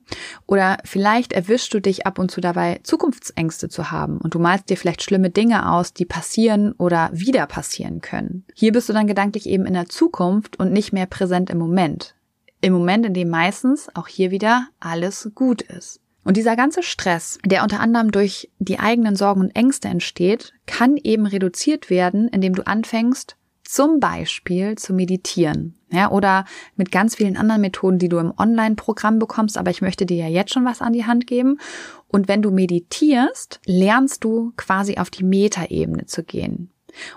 Oder 0.46 0.78
vielleicht 0.84 1.34
erwischst 1.34 1.74
du 1.74 1.80
dich 1.80 2.06
ab 2.06 2.18
und 2.18 2.30
zu 2.30 2.40
dabei, 2.40 2.80
Zukunftsängste 2.84 3.68
zu 3.68 3.90
haben 3.90 4.18
und 4.18 4.34
du 4.34 4.38
malst 4.38 4.70
dir 4.70 4.78
vielleicht 4.78 5.02
schlimme 5.02 5.28
Dinge 5.28 5.70
aus, 5.70 5.92
die 5.92 6.06
passieren 6.06 6.72
oder 6.72 7.10
wieder 7.12 7.46
passieren 7.46 8.00
können. 8.00 8.46
Hier 8.54 8.72
bist 8.72 8.88
du 8.88 8.94
dann 8.94 9.06
gedanklich 9.06 9.46
eben 9.46 9.66
in 9.66 9.74
der 9.74 9.88
Zukunft 9.88 10.58
und 10.58 10.72
nicht 10.72 10.94
mehr 10.94 11.06
präsent 11.06 11.50
im 11.50 11.58
Moment. 11.58 12.14
Im 12.60 12.72
Moment, 12.72 13.04
in 13.04 13.14
dem 13.14 13.28
meistens 13.28 13.88
auch 13.94 14.08
hier 14.08 14.30
wieder 14.30 14.68
alles 14.80 15.30
gut 15.34 15.60
ist. 15.60 16.00
Und 16.24 16.36
dieser 16.36 16.56
ganze 16.56 16.82
Stress, 16.82 17.38
der 17.44 17.62
unter 17.62 17.80
anderem 17.80 18.10
durch 18.10 18.50
die 18.58 18.78
eigenen 18.78 19.16
Sorgen 19.16 19.40
und 19.40 19.56
Ängste 19.56 19.88
entsteht, 19.88 20.52
kann 20.66 20.96
eben 20.96 21.26
reduziert 21.26 21.88
werden, 21.88 22.28
indem 22.28 22.54
du 22.54 22.66
anfängst, 22.66 23.36
zum 23.68 24.00
Beispiel 24.00 24.76
zu 24.76 24.94
meditieren. 24.94 25.74
Ja, 25.90 26.10
oder 26.10 26.46
mit 26.76 26.90
ganz 26.90 27.16
vielen 27.16 27.36
anderen 27.36 27.60
Methoden, 27.60 27.98
die 27.98 28.08
du 28.08 28.16
im 28.16 28.32
Online-Programm 28.34 29.18
bekommst, 29.18 29.58
aber 29.58 29.70
ich 29.70 29.82
möchte 29.82 30.06
dir 30.06 30.16
ja 30.16 30.28
jetzt 30.28 30.54
schon 30.54 30.64
was 30.64 30.80
an 30.80 30.94
die 30.94 31.04
Hand 31.04 31.26
geben. 31.26 31.58
Und 32.06 32.28
wenn 32.28 32.40
du 32.40 32.50
meditierst, 32.50 33.60
lernst 33.66 34.24
du 34.24 34.54
quasi 34.56 34.96
auf 34.96 35.10
die 35.10 35.22
Metaebene 35.22 36.06
zu 36.06 36.24
gehen. 36.24 36.70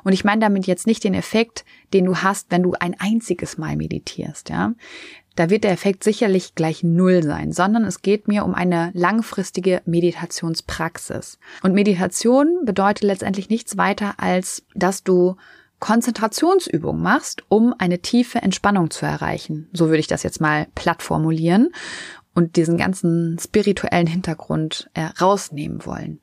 Und 0.04 0.12
ich 0.12 0.26
meine 0.26 0.42
damit 0.42 0.68
jetzt 0.68 0.88
nicht 0.88 1.06
den 1.06 1.14
Effekt, 1.14 1.64
den 1.94 2.04
du 2.04 2.18
hast, 2.18 2.48
wenn 2.52 2.64
du 2.64 2.74
ein 2.74 2.96
einziges 3.00 3.58
Mal 3.58 3.78
meditierst, 3.78 4.50
ja. 4.50 4.74
Da 5.38 5.50
wird 5.50 5.64
der 5.64 5.72
Effekt 5.72 6.04
sicherlich 6.04 6.56
gleich 6.56 6.84
Null 6.84 7.24
sein, 7.24 7.54
sondern 7.54 7.86
es 7.86 8.02
geht 8.02 8.28
mir 8.28 8.44
um 8.44 8.54
eine 8.54 8.92
langfristige 8.94 9.82
Meditationspraxis. 9.86 11.40
Und 11.64 11.74
Meditation 11.74 12.66
bedeutet 12.66 13.04
letztendlich 13.04 13.48
nichts 13.48 13.78
weiter, 13.78 14.16
als 14.18 14.66
dass 14.76 15.06
du 15.06 15.38
Konzentrationsübung 15.82 17.02
machst, 17.02 17.44
um 17.50 17.74
eine 17.78 18.00
tiefe 18.00 18.40
Entspannung 18.40 18.92
zu 18.92 19.06
erreichen. 19.06 19.68
So 19.74 19.88
würde 19.88 20.00
ich 20.00 20.08
das 20.08 20.24
jetzt 20.24 20.40
mal 20.40 20.68
platt 20.76 21.02
formulieren 21.02 21.72
und 22.34 22.56
diesen 22.56 22.78
ganzen 22.78 23.38
spirituellen 23.40 24.08
Hintergrund 24.08 24.90
äh, 24.94 25.02
rausnehmen 25.20 25.86
wollen. 25.86 26.22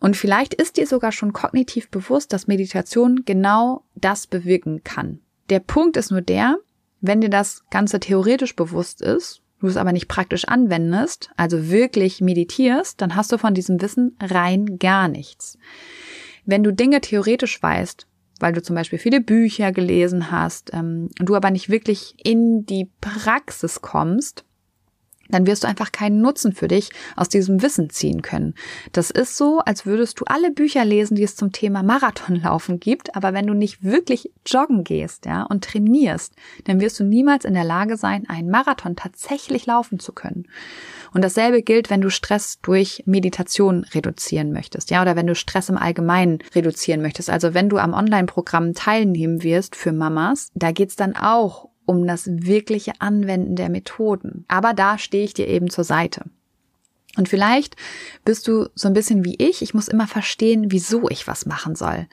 Und 0.00 0.16
vielleicht 0.16 0.54
ist 0.54 0.78
dir 0.78 0.86
sogar 0.86 1.12
schon 1.12 1.32
kognitiv 1.32 1.90
bewusst, 1.90 2.32
dass 2.32 2.48
Meditation 2.48 3.22
genau 3.24 3.84
das 3.94 4.26
bewirken 4.26 4.82
kann. 4.82 5.20
Der 5.50 5.60
Punkt 5.60 5.96
ist 5.96 6.10
nur 6.10 6.22
der, 6.22 6.56
wenn 7.00 7.20
dir 7.20 7.30
das 7.30 7.62
Ganze 7.70 8.00
theoretisch 8.00 8.56
bewusst 8.56 9.02
ist, 9.02 9.42
du 9.60 9.66
es 9.66 9.76
aber 9.76 9.92
nicht 9.92 10.08
praktisch 10.08 10.46
anwendest, 10.46 11.30
also 11.36 11.68
wirklich 11.68 12.22
meditierst, 12.22 13.00
dann 13.00 13.16
hast 13.16 13.30
du 13.32 13.38
von 13.38 13.54
diesem 13.54 13.80
Wissen 13.82 14.16
rein 14.20 14.78
gar 14.78 15.08
nichts. 15.08 15.58
Wenn 16.46 16.64
du 16.64 16.72
Dinge 16.72 17.00
theoretisch 17.00 17.62
weißt, 17.62 18.06
weil 18.42 18.52
du 18.52 18.62
zum 18.62 18.74
Beispiel 18.74 18.98
viele 18.98 19.20
Bücher 19.20 19.72
gelesen 19.72 20.30
hast, 20.30 20.74
ähm, 20.74 21.08
du 21.18 21.34
aber 21.36 21.50
nicht 21.50 21.70
wirklich 21.70 22.14
in 22.22 22.66
die 22.66 22.90
Praxis 23.00 23.80
kommst, 23.80 24.44
dann 25.32 25.46
wirst 25.46 25.64
du 25.64 25.68
einfach 25.68 25.90
keinen 25.90 26.20
Nutzen 26.20 26.52
für 26.52 26.68
dich 26.68 26.90
aus 27.16 27.28
diesem 27.28 27.62
Wissen 27.62 27.90
ziehen 27.90 28.22
können. 28.22 28.54
Das 28.92 29.10
ist 29.10 29.36
so, 29.36 29.58
als 29.60 29.84
würdest 29.84 30.20
du 30.20 30.24
alle 30.26 30.52
Bücher 30.52 30.84
lesen, 30.84 31.16
die 31.16 31.24
es 31.24 31.34
zum 31.34 31.50
Thema 31.50 31.82
Marathonlaufen 31.82 32.78
gibt, 32.78 33.16
aber 33.16 33.34
wenn 33.34 33.46
du 33.46 33.54
nicht 33.54 33.82
wirklich 33.82 34.30
joggen 34.46 34.84
gehst, 34.84 35.26
ja, 35.26 35.42
und 35.42 35.64
trainierst, 35.64 36.34
dann 36.64 36.80
wirst 36.80 37.00
du 37.00 37.04
niemals 37.04 37.44
in 37.44 37.54
der 37.54 37.64
Lage 37.64 37.96
sein, 37.96 38.28
einen 38.28 38.50
Marathon 38.50 38.94
tatsächlich 38.94 39.66
laufen 39.66 39.98
zu 39.98 40.12
können. 40.12 40.46
Und 41.12 41.22
dasselbe 41.22 41.62
gilt, 41.62 41.90
wenn 41.90 42.00
du 42.00 42.10
Stress 42.10 42.58
durch 42.62 43.02
Meditation 43.06 43.84
reduzieren 43.94 44.52
möchtest, 44.52 44.90
ja, 44.90 45.02
oder 45.02 45.16
wenn 45.16 45.26
du 45.26 45.34
Stress 45.34 45.68
im 45.68 45.76
Allgemeinen 45.76 46.38
reduzieren 46.54 47.02
möchtest. 47.02 47.30
Also 47.30 47.54
wenn 47.54 47.68
du 47.68 47.78
am 47.78 47.92
Online-Programm 47.92 48.74
teilnehmen 48.74 49.42
wirst 49.42 49.76
für 49.76 49.92
Mamas, 49.92 50.50
da 50.54 50.72
geht's 50.72 50.96
dann 50.96 51.16
auch 51.16 51.68
um 51.86 52.06
das 52.06 52.26
wirkliche 52.26 52.92
Anwenden 53.00 53.56
der 53.56 53.68
Methoden. 53.68 54.44
Aber 54.48 54.74
da 54.74 54.98
stehe 54.98 55.24
ich 55.24 55.34
dir 55.34 55.48
eben 55.48 55.70
zur 55.70 55.84
Seite. 55.84 56.24
Und 57.16 57.28
vielleicht 57.28 57.76
bist 58.24 58.48
du 58.48 58.68
so 58.74 58.88
ein 58.88 58.94
bisschen 58.94 59.24
wie 59.24 59.36
ich. 59.36 59.62
Ich 59.62 59.74
muss 59.74 59.88
immer 59.88 60.06
verstehen, 60.06 60.70
wieso 60.70 61.08
ich 61.08 61.26
was 61.26 61.46
machen 61.46 61.74
soll. 61.74 62.06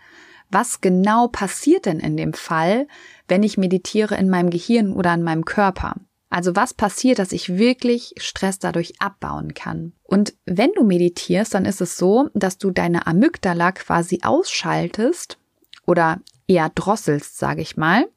Was 0.52 0.82
genau 0.82 1.28
passiert 1.28 1.86
denn 1.86 2.00
in 2.00 2.18
dem 2.18 2.34
Fall, 2.34 2.88
wenn 3.28 3.44
ich 3.44 3.58
meditiere 3.58 4.16
in 4.16 4.30
meinem 4.30 4.50
Gehirn 4.50 4.94
oder 4.94 5.14
in 5.14 5.24
meinem 5.24 5.46
Körper? 5.46 5.96
Also 6.30 6.56
was 6.56 6.74
passiert, 6.74 7.20
dass 7.20 7.32
ich 7.32 7.58
wirklich 7.58 8.14
Stress 8.18 8.60
dadurch 8.60 8.94
abbauen 9.00 9.54
kann? 9.54 9.94
Und 10.04 10.34
wenn 10.46 10.72
du 10.76 10.84
meditierst, 10.84 11.54
dann 11.54 11.66
ist 11.66 11.82
es 11.82 11.98
so, 11.98 12.30
dass 12.34 12.58
du 12.58 12.72
deine 12.72 13.08
Amygdala 13.08 13.72
quasi 13.72 14.20
ausschaltest 14.24 15.38
oder 15.86 16.20
eher 16.50 16.70
drosselst, 16.70 17.38
sage 17.38 17.62
ich 17.62 17.78
mal. 17.78 18.08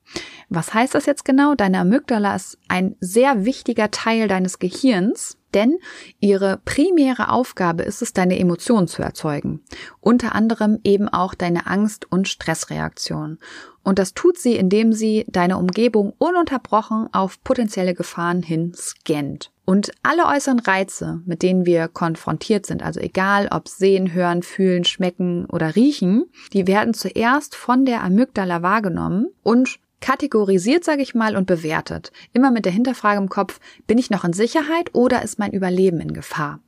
Was 0.49 0.75
heißt 0.75 0.95
das 0.95 1.07
jetzt 1.07 1.25
genau? 1.25 1.55
Deine 1.55 1.79
Amygdala 1.79 2.35
ist 2.35 2.59
ein 2.68 2.97
sehr 3.01 3.45
wichtiger 3.45 3.90
Teil 3.90 4.27
deines 4.27 4.59
Gehirns, 4.59 5.37
denn 5.55 5.79
ihre 6.21 6.61
primäre 6.65 7.31
Aufgabe 7.31 7.83
ist 7.83 8.03
es, 8.03 8.12
deine 8.12 8.38
Emotionen 8.38 8.88
zu 8.88 9.03
erzeugen. 9.03 9.62
Unter 10.01 10.35
anderem 10.35 10.79
eben 10.85 11.09
auch 11.09 11.35
deine 11.35 11.67
Angst- 11.67 12.11
und 12.11 12.29
Stressreaktion. 12.29 13.38
Und 13.85 13.99
das 13.99 14.15
tut 14.15 14.38
sie, 14.38 14.57
indem 14.57 14.93
sie 14.93 15.25
deine 15.29 15.59
Umgebung 15.59 16.12
ununterbrochen 16.19 17.09
auf 17.12 17.43
potenzielle 17.43 17.95
Gefahren 17.95 18.43
hin 18.43 18.73
scannt. 18.75 19.51
Und 19.65 19.93
alle 20.03 20.27
äußeren 20.27 20.59
Reize, 20.59 21.21
mit 21.25 21.43
denen 21.43 21.67
wir 21.67 21.88
konfrontiert 21.88 22.67
sind, 22.67 22.83
also 22.83 23.01
egal 23.01 23.49
ob 23.51 23.69
sehen, 23.69 24.12
hören, 24.12 24.43
fühlen, 24.43 24.85
schmecken 24.85 25.47
oder 25.47 25.77
riechen, 25.77 26.25
die 26.53 26.67
werden 26.67 26.95
zuerst 26.95 27.55
von 27.55 27.85
der 27.85 28.03
Amygdala 28.03 28.62
wahrgenommen 28.62 29.27
und 29.43 29.79
kategorisiert, 30.03 30.85
sage 30.85 31.01
ich 31.01 31.15
mal, 31.15 31.37
und 31.37 31.47
bewertet. 31.47 32.12
Immer 32.35 32.51
mit 32.51 32.67
der 32.67 32.73
Hinterfrage 32.73 33.19
im 33.19 33.31
Kopf, 33.31 33.59
bin 33.87 33.97
ich 33.97 34.11
noch 34.11 34.25
in 34.25 34.35
Sicherheit 34.35 34.91
oder 34.93 35.23
ist 35.23 35.38
mein 35.38 35.53
Überleben 35.53 36.01
in 36.01 36.12
Gefahr? 36.12 36.61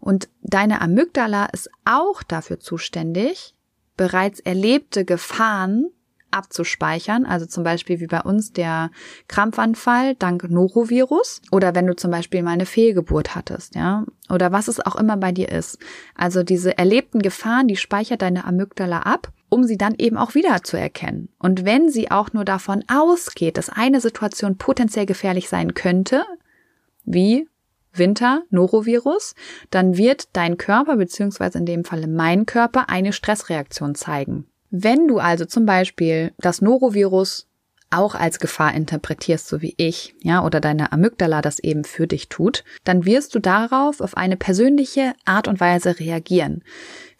Und 0.00 0.28
deine 0.42 0.82
Amygdala 0.82 1.46
ist 1.46 1.70
auch 1.86 2.22
dafür 2.22 2.60
zuständig, 2.60 3.54
bereits 3.96 4.40
erlebte 4.40 5.06
Gefahren 5.06 5.86
abzuspeichern, 6.34 7.24
also 7.26 7.46
zum 7.46 7.62
Beispiel 7.62 8.00
wie 8.00 8.08
bei 8.08 8.20
uns 8.20 8.52
der 8.52 8.90
Krampfanfall 9.28 10.16
dank 10.16 10.50
Norovirus 10.50 11.40
oder 11.52 11.74
wenn 11.74 11.86
du 11.86 11.94
zum 11.94 12.10
Beispiel 12.10 12.42
mal 12.42 12.50
eine 12.50 12.66
Fehlgeburt 12.66 13.36
hattest, 13.36 13.76
ja, 13.76 14.04
oder 14.28 14.50
was 14.50 14.66
es 14.66 14.84
auch 14.84 14.96
immer 14.96 15.16
bei 15.16 15.30
dir 15.30 15.48
ist. 15.48 15.78
Also 16.16 16.42
diese 16.42 16.76
erlebten 16.76 17.22
Gefahren, 17.22 17.68
die 17.68 17.76
speichert 17.76 18.22
deine 18.22 18.44
Amygdala 18.44 19.00
ab, 19.00 19.32
um 19.48 19.64
sie 19.64 19.76
dann 19.76 19.94
eben 19.98 20.16
auch 20.16 20.34
wieder 20.34 20.62
zu 20.62 20.76
erkennen. 20.76 21.28
Und 21.38 21.64
wenn 21.64 21.88
sie 21.88 22.10
auch 22.10 22.32
nur 22.32 22.44
davon 22.44 22.84
ausgeht, 22.88 23.56
dass 23.56 23.70
eine 23.70 24.00
Situation 24.00 24.56
potenziell 24.56 25.06
gefährlich 25.06 25.48
sein 25.48 25.74
könnte, 25.74 26.24
wie 27.04 27.48
Winter, 27.92 28.42
Norovirus, 28.50 29.34
dann 29.70 29.96
wird 29.96 30.28
dein 30.32 30.56
Körper, 30.58 30.96
beziehungsweise 30.96 31.58
in 31.58 31.66
dem 31.66 31.84
Falle 31.84 32.08
mein 32.08 32.46
Körper, 32.46 32.88
eine 32.88 33.12
Stressreaktion 33.12 33.94
zeigen. 33.94 34.46
Wenn 34.70 35.06
du 35.06 35.18
also 35.18 35.44
zum 35.44 35.66
Beispiel 35.66 36.32
das 36.38 36.60
Norovirus 36.60 37.46
auch 37.90 38.14
als 38.16 38.40
Gefahr 38.40 38.74
interpretierst, 38.74 39.46
so 39.46 39.62
wie 39.62 39.74
ich, 39.76 40.14
ja, 40.20 40.44
oder 40.44 40.60
deine 40.60 40.92
Amygdala 40.92 41.42
das 41.42 41.60
eben 41.60 41.84
für 41.84 42.06
dich 42.06 42.28
tut, 42.28 42.64
dann 42.82 43.04
wirst 43.04 43.34
du 43.34 43.38
darauf 43.38 44.00
auf 44.00 44.16
eine 44.16 44.36
persönliche 44.36 45.14
Art 45.24 45.46
und 45.46 45.60
Weise 45.60 46.00
reagieren. 46.00 46.64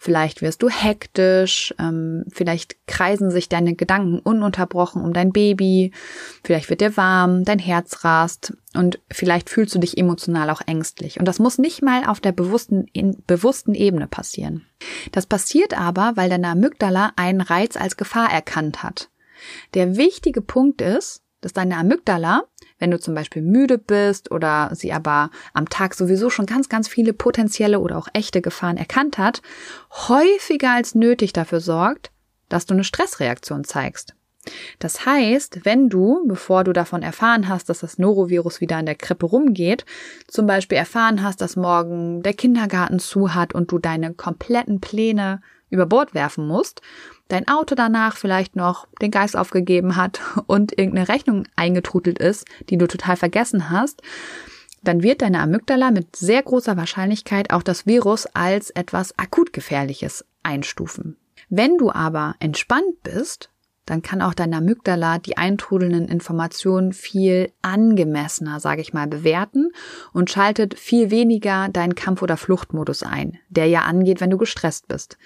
Vielleicht 0.05 0.43
wirst 0.43 0.61
du 0.61 0.69
hektisch, 0.69 1.73
ähm, 1.79 2.25
vielleicht 2.31 2.75
kreisen 2.85 3.31
sich 3.31 3.49
deine 3.49 3.73
Gedanken 3.73 4.19
ununterbrochen 4.19 5.01
um 5.01 5.13
dein 5.13 5.31
Baby, 5.31 5.93
vielleicht 6.43 6.69
wird 6.69 6.81
dir 6.81 6.95
warm, 6.95 7.43
dein 7.43 7.57
Herz 7.57 8.03
rast 8.03 8.55
und 8.75 8.99
vielleicht 9.11 9.49
fühlst 9.49 9.73
du 9.73 9.79
dich 9.79 9.97
emotional 9.97 10.51
auch 10.51 10.61
ängstlich. 10.67 11.17
Und 11.17 11.27
das 11.27 11.39
muss 11.39 11.57
nicht 11.57 11.81
mal 11.81 12.05
auf 12.05 12.19
der 12.19 12.33
bewussten, 12.33 12.85
in, 12.93 13.23
bewussten 13.25 13.73
Ebene 13.73 14.05
passieren. 14.05 14.67
Das 15.11 15.25
passiert 15.25 15.75
aber, 15.75 16.11
weil 16.13 16.29
deine 16.29 16.49
Amygdala 16.49 17.13
einen 17.15 17.41
Reiz 17.41 17.75
als 17.75 17.97
Gefahr 17.97 18.31
erkannt 18.31 18.83
hat. 18.83 19.09
Der 19.73 19.97
wichtige 19.97 20.41
Punkt 20.41 20.83
ist, 20.83 21.23
dass 21.45 21.53
deine 21.53 21.77
Amygdala 21.77 22.43
wenn 22.79 22.91
du 22.91 22.99
zum 22.99 23.13
Beispiel 23.13 23.41
müde 23.41 23.77
bist 23.77 24.31
oder 24.31 24.69
sie 24.73 24.91
aber 24.91 25.29
am 25.53 25.69
Tag 25.69 25.93
sowieso 25.93 26.29
schon 26.29 26.45
ganz, 26.45 26.69
ganz 26.69 26.87
viele 26.87 27.13
potenzielle 27.13 27.79
oder 27.79 27.97
auch 27.97 28.07
echte 28.13 28.41
Gefahren 28.41 28.77
erkannt 28.77 29.17
hat, 29.17 29.41
häufiger 30.07 30.71
als 30.71 30.95
nötig 30.95 31.33
dafür 31.33 31.61
sorgt, 31.61 32.11
dass 32.49 32.65
du 32.65 32.73
eine 32.73 32.83
Stressreaktion 32.83 33.63
zeigst. 33.63 34.13
Das 34.77 35.07
heißt, 35.07 35.61
wenn 35.63 35.89
du, 35.89 36.23
bevor 36.27 36.63
du 36.63 36.71
davon 36.71 37.01
erfahren 37.01 37.47
hast, 37.47 37.67
dass 37.67 37.79
das 37.79 37.97
Norovirus 37.97 38.61
wieder 38.61 38.79
in 38.79 38.85
der 38.85 38.93
Krippe 38.93 39.25
rumgeht, 39.25 39.85
zum 40.27 40.45
Beispiel 40.45 40.77
erfahren 40.77 41.23
hast, 41.23 41.41
dass 41.41 41.55
morgen 41.55 42.21
der 42.21 42.33
Kindergarten 42.33 42.99
zu 42.99 43.33
hat 43.33 43.55
und 43.55 43.71
du 43.71 43.79
deine 43.79 44.13
kompletten 44.13 44.81
Pläne 44.81 45.41
über 45.71 45.87
Bord 45.87 46.13
werfen 46.13 46.47
musst, 46.47 46.81
dein 47.27 47.47
Auto 47.47 47.75
danach 47.75 48.17
vielleicht 48.17 48.55
noch 48.55 48.87
den 49.01 49.11
Geist 49.11 49.35
aufgegeben 49.35 49.95
hat 49.95 50.21
und 50.47 50.77
irgendeine 50.77 51.09
Rechnung 51.09 51.47
eingetrudelt 51.55 52.19
ist, 52.19 52.45
die 52.69 52.77
du 52.77 52.87
total 52.87 53.15
vergessen 53.15 53.69
hast, 53.69 54.01
dann 54.83 55.01
wird 55.01 55.21
deine 55.21 55.39
Amygdala 55.39 55.91
mit 55.91 56.15
sehr 56.15 56.43
großer 56.43 56.77
Wahrscheinlichkeit 56.77 57.51
auch 57.51 57.63
das 57.63 57.85
Virus 57.85 58.27
als 58.27 58.69
etwas 58.69 59.17
akut 59.17 59.51
gefährliches 59.51 60.25
einstufen. 60.43 61.17
Wenn 61.49 61.77
du 61.77 61.91
aber 61.91 62.35
entspannt 62.39 63.01
bist 63.03 63.49
dann 63.85 64.01
kann 64.01 64.21
auch 64.21 64.33
dein 64.33 64.53
Amygdala 64.53 65.19
die 65.19 65.37
eintrudelnden 65.37 66.07
Informationen 66.07 66.91
viel 66.93 67.51
angemessener, 67.61 68.59
sage 68.59 68.81
ich 68.81 68.93
mal, 68.93 69.07
bewerten 69.07 69.71
und 70.11 70.31
schaltet 70.31 70.77
viel 70.77 71.11
weniger 71.11 71.69
deinen 71.69 71.95
Kampf- 71.95 72.21
oder 72.21 72.37
Fluchtmodus 72.37 73.03
ein, 73.03 73.37
der 73.49 73.67
ja 73.67 73.81
angeht, 73.81 74.21
wenn 74.21 74.31
du 74.31 74.37
gestresst 74.37 74.87
bist. 74.87 75.17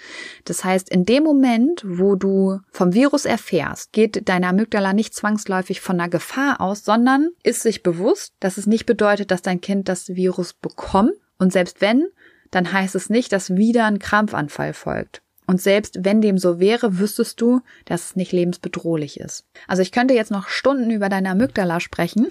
Das 0.44 0.64
heißt, 0.64 0.90
in 0.90 1.06
dem 1.06 1.22
Moment, 1.22 1.82
wo 1.86 2.16
du 2.16 2.60
vom 2.70 2.92
Virus 2.92 3.24
erfährst, 3.24 3.92
geht 3.92 4.28
deine 4.28 4.48
Amygdala 4.48 4.92
nicht 4.92 5.14
zwangsläufig 5.14 5.80
von 5.80 5.98
einer 5.98 6.10
Gefahr 6.10 6.60
aus, 6.60 6.84
sondern 6.84 7.30
ist 7.42 7.62
sich 7.62 7.82
bewusst, 7.82 8.34
dass 8.40 8.58
es 8.58 8.66
nicht 8.66 8.86
bedeutet, 8.86 9.30
dass 9.30 9.42
dein 9.42 9.60
Kind 9.60 9.88
das 9.88 10.10
Virus 10.10 10.52
bekommt 10.52 11.12
und 11.38 11.52
selbst 11.52 11.80
wenn, 11.80 12.06
dann 12.50 12.72
heißt 12.72 12.94
es 12.94 13.08
nicht, 13.10 13.32
dass 13.32 13.56
wieder 13.56 13.86
ein 13.86 13.98
Krampfanfall 13.98 14.74
folgt. 14.74 15.22
Und 15.50 15.60
selbst 15.60 16.04
wenn 16.04 16.20
dem 16.20 16.38
so 16.38 16.60
wäre, 16.60 17.00
wüsstest 17.00 17.40
du, 17.40 17.60
dass 17.84 18.04
es 18.04 18.16
nicht 18.16 18.30
lebensbedrohlich 18.30 19.18
ist. 19.18 19.46
Also 19.66 19.82
ich 19.82 19.90
könnte 19.90 20.14
jetzt 20.14 20.30
noch 20.30 20.46
Stunden 20.46 20.92
über 20.92 21.08
deine 21.08 21.28
Amygdala 21.30 21.80
sprechen. 21.80 22.28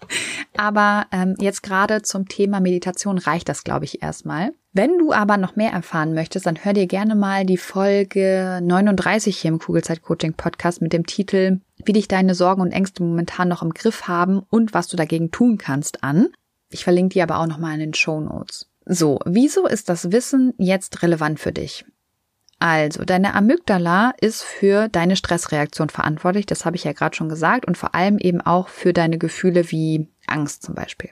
Aber 0.56 1.06
ähm, 1.12 1.36
jetzt 1.38 1.62
gerade 1.62 2.02
zum 2.02 2.26
Thema 2.26 2.58
Meditation 2.58 3.18
reicht 3.18 3.48
das, 3.48 3.62
glaube 3.62 3.84
ich, 3.84 4.02
erstmal. 4.02 4.50
Wenn 4.72 4.98
du 4.98 5.12
aber 5.12 5.36
noch 5.36 5.54
mehr 5.54 5.70
erfahren 5.70 6.14
möchtest, 6.14 6.46
dann 6.46 6.64
hör 6.64 6.72
dir 6.72 6.88
gerne 6.88 7.14
mal 7.14 7.46
die 7.46 7.58
Folge 7.58 8.58
39 8.60 9.38
hier 9.38 9.52
im 9.52 9.60
Kugelzeit 9.60 10.02
Coaching 10.02 10.34
Podcast 10.34 10.82
mit 10.82 10.92
dem 10.92 11.06
Titel 11.06 11.60
Wie 11.84 11.92
dich 11.92 12.08
deine 12.08 12.34
Sorgen 12.34 12.62
und 12.62 12.72
Ängste 12.72 13.04
momentan 13.04 13.46
noch 13.46 13.62
im 13.62 13.72
Griff 13.72 14.08
haben 14.08 14.42
und 14.50 14.74
was 14.74 14.88
du 14.88 14.96
dagegen 14.96 15.30
tun 15.30 15.58
kannst 15.58 16.02
an. 16.02 16.26
Ich 16.70 16.82
verlinke 16.82 17.14
die 17.14 17.22
aber 17.22 17.38
auch 17.38 17.46
nochmal 17.46 17.74
in 17.74 17.80
den 17.80 17.94
Show 17.94 18.20
Notes. 18.20 18.68
So, 18.84 19.20
wieso 19.24 19.68
ist 19.68 19.88
das 19.88 20.10
Wissen 20.10 20.54
jetzt 20.58 21.04
relevant 21.04 21.38
für 21.38 21.52
dich? 21.52 21.84
Also, 22.60 23.04
deine 23.04 23.34
Amygdala 23.34 24.12
ist 24.20 24.42
für 24.42 24.88
deine 24.88 25.14
Stressreaktion 25.14 25.90
verantwortlich, 25.90 26.46
das 26.46 26.64
habe 26.64 26.76
ich 26.76 26.84
ja 26.84 26.92
gerade 26.92 27.16
schon 27.16 27.28
gesagt, 27.28 27.66
und 27.66 27.78
vor 27.78 27.94
allem 27.94 28.18
eben 28.18 28.40
auch 28.40 28.68
für 28.68 28.92
deine 28.92 29.18
Gefühle 29.18 29.70
wie 29.70 30.08
Angst 30.26 30.64
zum 30.64 30.74
Beispiel. 30.74 31.10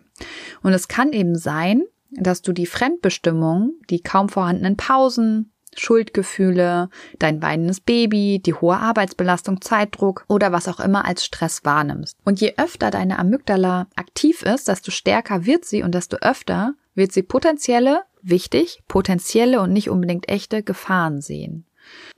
Und 0.63 0.73
es 0.73 0.89
kann 0.89 1.13
eben 1.13 1.37
sein, 1.37 1.83
dass 2.11 2.43
du 2.43 2.53
die 2.53 2.67
Fremdbestimmung, 2.67 3.75
die 3.91 4.01
kaum 4.01 4.29
vorhandenen 4.29 4.77
Pausen, 4.77 5.53
Schuldgefühle, 5.79 6.89
dein 7.19 7.43
weinendes 7.43 7.81
Baby, 7.81 8.41
die 8.45 8.55
hohe 8.55 8.79
Arbeitsbelastung, 8.79 9.61
Zeitdruck 9.61 10.25
oder 10.29 10.53
was 10.53 10.69
auch 10.69 10.81
immer 10.81 11.05
als 11.05 11.25
Stress 11.25 11.65
wahrnimmst. 11.65 12.17
Und 12.25 12.41
je 12.41 12.55
öfter 12.57 12.91
deine 12.91 13.19
Amygdala 13.19 13.87
aktiv 13.95 14.43
ist, 14.43 14.69
desto 14.69 14.91
stärker 14.91 15.45
wird 15.45 15.65
sie 15.65 15.83
und 15.83 15.95
desto 15.95 16.17
öfter 16.17 16.75
wird 16.95 17.13
sie 17.13 17.23
potenzielle 17.23 18.03
wichtig, 18.29 18.83
potenzielle 18.89 19.61
und 19.61 19.73
nicht 19.73 19.91
unbedingt 19.91 20.29
echte 20.29 20.63
Gefahren 20.63 21.21
sehen. 21.21 21.67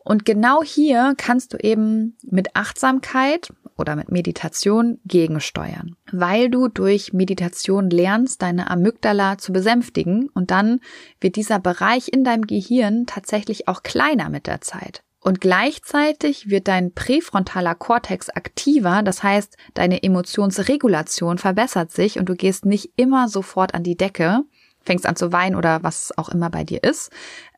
Und 0.05 0.25
genau 0.25 0.63
hier 0.63 1.15
kannst 1.17 1.53
du 1.53 1.59
eben 1.59 2.17
mit 2.23 2.57
Achtsamkeit 2.57 3.53
oder 3.77 3.95
mit 3.97 4.11
Meditation 4.11 4.99
gegensteuern, 5.05 5.97
weil 6.11 6.51
du 6.51 6.69
durch 6.69 7.13
Meditation 7.13 7.91
lernst, 7.91 8.43
deine 8.43 8.71
Amygdala 8.71 9.39
zu 9.39 9.53
besänftigen 9.53 10.29
und 10.35 10.51
dann 10.51 10.81
wird 11.21 11.37
dieser 11.37 11.59
Bereich 11.59 12.13
in 12.13 12.25
deinem 12.25 12.47
Gehirn 12.47 13.07
tatsächlich 13.07 13.69
auch 13.69 13.83
kleiner 13.83 14.31
mit 14.31 14.47
der 14.47 14.61
Zeit. 14.61 15.03
Und 15.21 15.41
gleichzeitig 15.41 16.49
wird 16.49 16.69
dein 16.69 16.93
präfrontaler 16.93 17.75
Kortex 17.75 18.31
aktiver, 18.31 19.03
das 19.03 19.23
heißt, 19.23 19.57
deine 19.75 20.03
Emotionsregulation 20.03 21.39
verbessert 21.39 21.91
sich 21.93 22.19
und 22.19 22.29
du 22.29 22.35
gehst 22.35 22.65
nicht 22.65 22.93
immer 22.97 23.29
sofort 23.29 23.75
an 23.75 23.83
die 23.83 23.97
Decke, 23.97 24.45
fängst 24.85 25.07
an 25.07 25.17
zu 25.17 25.33
weinen 25.33 25.57
oder 25.57 25.83
was 25.83 26.17
auch 26.17 26.29
immer 26.29 26.51
bei 26.51 26.65
dir 26.65 26.83
ist, 26.83 27.11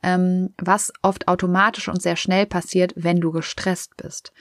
ähm, 0.03 0.55
was 0.59 0.93
oft 1.03 1.29
automatisch 1.29 1.89
und 1.89 2.03
sehr 2.03 2.17
schnell 2.17 2.47
passiert, 2.47 2.93
wenn 2.97 3.21
du 3.21 3.31
gestresst 3.31 3.97
bist. 3.97 4.33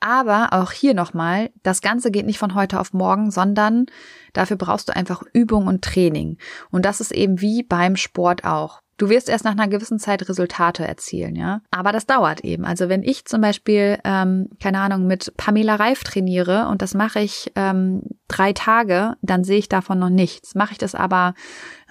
Aber 0.00 0.48
auch 0.52 0.72
hier 0.72 0.94
nochmal, 0.94 1.50
das 1.62 1.80
Ganze 1.80 2.10
geht 2.10 2.26
nicht 2.26 2.38
von 2.38 2.54
heute 2.54 2.78
auf 2.80 2.92
morgen, 2.92 3.30
sondern 3.30 3.86
dafür 4.32 4.56
brauchst 4.56 4.88
du 4.88 4.96
einfach 4.96 5.22
Übung 5.32 5.66
und 5.66 5.82
Training. 5.82 6.38
Und 6.70 6.84
das 6.84 7.00
ist 7.00 7.12
eben 7.12 7.40
wie 7.40 7.62
beim 7.62 7.96
Sport 7.96 8.44
auch. 8.44 8.83
Du 8.96 9.08
wirst 9.08 9.28
erst 9.28 9.44
nach 9.44 9.52
einer 9.52 9.68
gewissen 9.68 9.98
Zeit 9.98 10.28
Resultate 10.28 10.86
erzielen, 10.86 11.34
ja. 11.34 11.60
Aber 11.70 11.90
das 11.90 12.06
dauert 12.06 12.44
eben. 12.44 12.64
Also 12.64 12.88
wenn 12.88 13.02
ich 13.02 13.24
zum 13.24 13.40
Beispiel, 13.40 13.98
ähm, 14.04 14.50
keine 14.60 14.78
Ahnung, 14.78 15.06
mit 15.06 15.32
Pamela 15.36 15.74
Reif 15.76 16.04
trainiere 16.04 16.68
und 16.68 16.80
das 16.80 16.94
mache 16.94 17.20
ich 17.20 17.50
ähm, 17.56 18.02
drei 18.28 18.52
Tage, 18.52 19.16
dann 19.22 19.44
sehe 19.44 19.58
ich 19.58 19.68
davon 19.68 19.98
noch 19.98 20.10
nichts. 20.10 20.54
Mache 20.54 20.72
ich 20.72 20.78
das 20.78 20.94
aber 20.94 21.34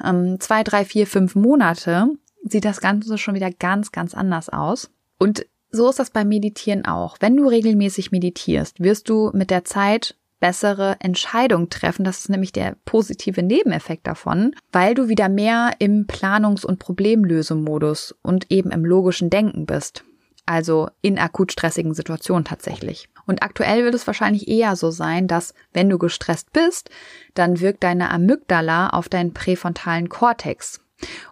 ähm, 0.04 0.40
zwei, 0.40 0.64
drei, 0.64 0.86
vier, 0.86 1.06
fünf 1.06 1.36
Monate, 1.36 2.08
sieht 2.44 2.66
das 2.66 2.82
Ganze 2.82 3.18
schon 3.18 3.36
wieder 3.36 3.52
ganz, 3.52 3.92
ganz 3.92 4.14
anders 4.14 4.50
aus. 4.50 4.90
Und 5.20 5.46
so 5.72 5.90
ist 5.90 6.00
das 6.00 6.12
beim 6.12 6.28
Meditieren 6.30 6.86
auch. 6.86 7.18
Wenn 7.20 7.36
du 7.36 7.48
regelmäßig 7.48 8.12
meditierst, 8.12 8.80
wirst 8.80 9.10
du 9.10 9.32
mit 9.34 9.50
der 9.50 9.66
Zeit 9.66 10.16
bessere 10.44 10.98
Entscheidungen 11.00 11.70
treffen. 11.70 12.04
Das 12.04 12.20
ist 12.20 12.30
nämlich 12.30 12.52
der 12.52 12.76
positive 12.84 13.42
Nebeneffekt 13.42 14.06
davon, 14.06 14.54
weil 14.74 14.94
du 14.94 15.08
wieder 15.08 15.30
mehr 15.30 15.72
im 15.80 16.06
Planungs- 16.06 16.66
und 16.66 16.80
Problemlösemodus 16.80 18.14
und 18.22 18.52
eben 18.52 18.70
im 18.72 18.84
logischen 18.84 19.30
Denken 19.30 19.66
bist. 19.66 20.04
Also 20.46 20.90
in 21.02 21.18
akut 21.18 21.54
stressigen 21.54 21.94
Situationen 21.94 22.44
tatsächlich. 22.44 23.08
Und 23.26 23.42
aktuell 23.42 23.86
wird 23.86 23.96
es 23.96 24.06
wahrscheinlich 24.06 24.50
eher 24.50 24.76
so 24.76 24.92
sein, 24.92 25.30
dass 25.30 25.54
wenn 25.72 25.90
du 25.90 25.98
gestresst 25.98 26.52
bist, 26.52 26.90
dann 27.36 27.62
wirkt 27.62 27.82
deine 27.82 28.12
Amygdala 28.12 28.90
auf 28.90 29.08
deinen 29.08 29.34
präfrontalen 29.34 30.10
Kortex. 30.10 30.82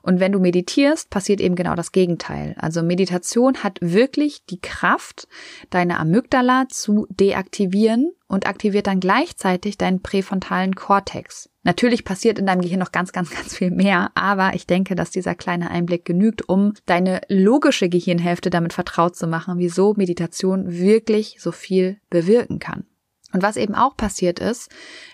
Und 0.02 0.20
wenn 0.20 0.32
du 0.32 0.40
meditierst, 0.40 1.10
passiert 1.10 1.42
eben 1.42 1.56
genau 1.56 1.76
das 1.76 1.92
Gegenteil. 1.92 2.56
Also 2.58 2.84
Meditation 2.84 3.64
hat 3.64 3.78
wirklich 3.82 4.46
die 4.46 4.60
Kraft, 4.60 5.28
deine 5.70 6.00
Amygdala 6.00 6.68
zu 6.70 7.08
deaktivieren 7.10 8.12
und 8.28 8.48
aktiviert 8.48 8.88
dann 8.88 9.00
gleichzeitig 9.00 9.78
deinen 9.78 10.02
präfrontalen 10.02 10.76
Kortex. 10.76 11.50
Natürlich 11.64 12.06
passiert 12.06 12.40
in 12.40 12.48
deinem 12.48 12.62
Gehirn 12.62 12.80
noch 12.80 12.92
ganz, 12.92 13.12
ganz, 13.12 13.30
ganz 13.30 13.56
viel 13.56 13.70
mehr, 13.70 14.12
aber 14.16 14.56
ich 14.56 14.66
denke, 14.66 14.96
dass 14.96 15.12
dieser 15.12 15.36
kleine 15.36 15.70
Einblick 15.70 16.06
genügt, 16.06 16.48
um 16.50 16.74
deine 16.86 17.22
logische 17.28 17.88
Gehirnhälfte 17.88 18.50
damit 18.50 18.74
vertraut 18.74 19.16
zu 19.16 19.28
machen, 19.28 19.58
wieso 19.58 19.94
Meditation 19.96 20.72
wirklich 20.72 21.38
so 21.40 21.52
viel 21.52 22.00
bewirken 22.10 22.60
kann. 22.60 22.86
Und 23.34 23.44
was 23.44 23.58
eben 23.58 23.76
auch 23.76 23.96
passiert 23.96 24.40
ist, 24.40 24.70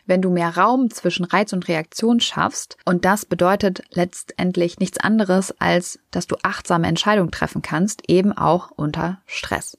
wenn 0.06 0.22
du 0.22 0.30
mehr 0.30 0.58
Raum 0.58 0.90
zwischen 0.90 1.26
Reiz 1.26 1.54
und 1.54 1.68
Reaktion 1.68 2.20
schaffst, 2.20 2.78
und 2.86 3.06
das 3.06 3.26
bedeutet 3.26 3.84
letztendlich 3.92 4.80
nichts 4.80 5.00
anderes, 5.00 5.54
als 5.60 6.00
dass 6.12 6.28
du 6.28 6.36
achtsame 6.44 6.88
Entscheidungen 6.88 7.32
treffen 7.32 7.62
kannst, 7.62 8.10
eben 8.10 8.34
auch 8.34 8.72
unter 8.72 9.22
Stress. 9.26 9.78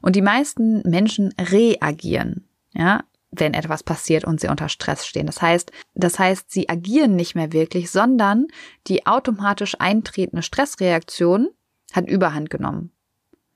Und 0.00 0.16
die 0.16 0.22
meisten 0.22 0.82
Menschen 0.88 1.34
reagieren, 1.38 2.48
ja, 2.72 3.04
wenn 3.30 3.54
etwas 3.54 3.82
passiert 3.82 4.24
und 4.24 4.40
sie 4.40 4.48
unter 4.48 4.68
Stress 4.68 5.06
stehen. 5.06 5.26
Das 5.26 5.40
heißt, 5.40 5.70
das 5.94 6.18
heißt, 6.18 6.50
sie 6.50 6.68
agieren 6.68 7.14
nicht 7.14 7.34
mehr 7.34 7.52
wirklich, 7.52 7.90
sondern 7.90 8.48
die 8.86 9.06
automatisch 9.06 9.76
eintretende 9.78 10.42
Stressreaktion 10.42 11.48
hat 11.92 12.08
Überhand 12.08 12.50
genommen. 12.50 12.92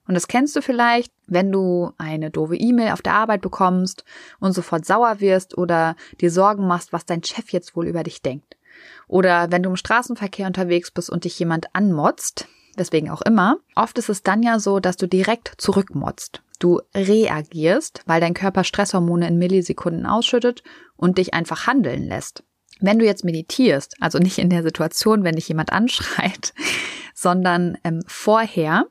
Und 0.06 0.14
das 0.14 0.28
kennst 0.28 0.54
du 0.54 0.62
vielleicht, 0.62 1.12
wenn 1.26 1.50
du 1.50 1.92
eine 1.96 2.30
doofe 2.30 2.56
E-Mail 2.56 2.92
auf 2.92 3.02
der 3.02 3.14
Arbeit 3.14 3.40
bekommst 3.40 4.04
und 4.38 4.52
sofort 4.52 4.84
sauer 4.84 5.20
wirst 5.20 5.56
oder 5.56 5.96
dir 6.20 6.30
Sorgen 6.30 6.66
machst, 6.66 6.92
was 6.92 7.06
dein 7.06 7.24
Chef 7.24 7.50
jetzt 7.50 7.74
wohl 7.74 7.86
über 7.86 8.02
dich 8.02 8.20
denkt. 8.20 8.56
Oder 9.08 9.50
wenn 9.50 9.62
du 9.62 9.70
im 9.70 9.76
Straßenverkehr 9.76 10.46
unterwegs 10.46 10.90
bist 10.90 11.10
und 11.10 11.24
dich 11.24 11.38
jemand 11.38 11.74
anmotzt, 11.74 12.48
weswegen 12.76 13.10
auch 13.10 13.22
immer, 13.22 13.58
oft 13.76 13.96
ist 13.98 14.08
es 14.08 14.22
dann 14.22 14.42
ja 14.42 14.58
so, 14.58 14.80
dass 14.80 14.96
du 14.96 15.06
direkt 15.06 15.52
zurückmotzt. 15.58 16.42
Du 16.58 16.80
reagierst, 16.94 18.02
weil 18.06 18.20
dein 18.20 18.34
Körper 18.34 18.64
Stresshormone 18.64 19.28
in 19.28 19.38
Millisekunden 19.38 20.06
ausschüttet 20.06 20.62
und 20.96 21.18
dich 21.18 21.34
einfach 21.34 21.66
handeln 21.66 22.04
lässt. 22.04 22.42
Wenn 22.80 22.98
du 22.98 23.04
jetzt 23.04 23.24
meditierst, 23.24 23.96
also 24.00 24.18
nicht 24.18 24.38
in 24.38 24.50
der 24.50 24.62
Situation, 24.62 25.24
wenn 25.24 25.36
dich 25.36 25.48
jemand 25.48 25.72
anschreit, 25.72 26.52
sondern 27.14 27.78
ähm, 27.84 28.02
vorher, 28.06 28.86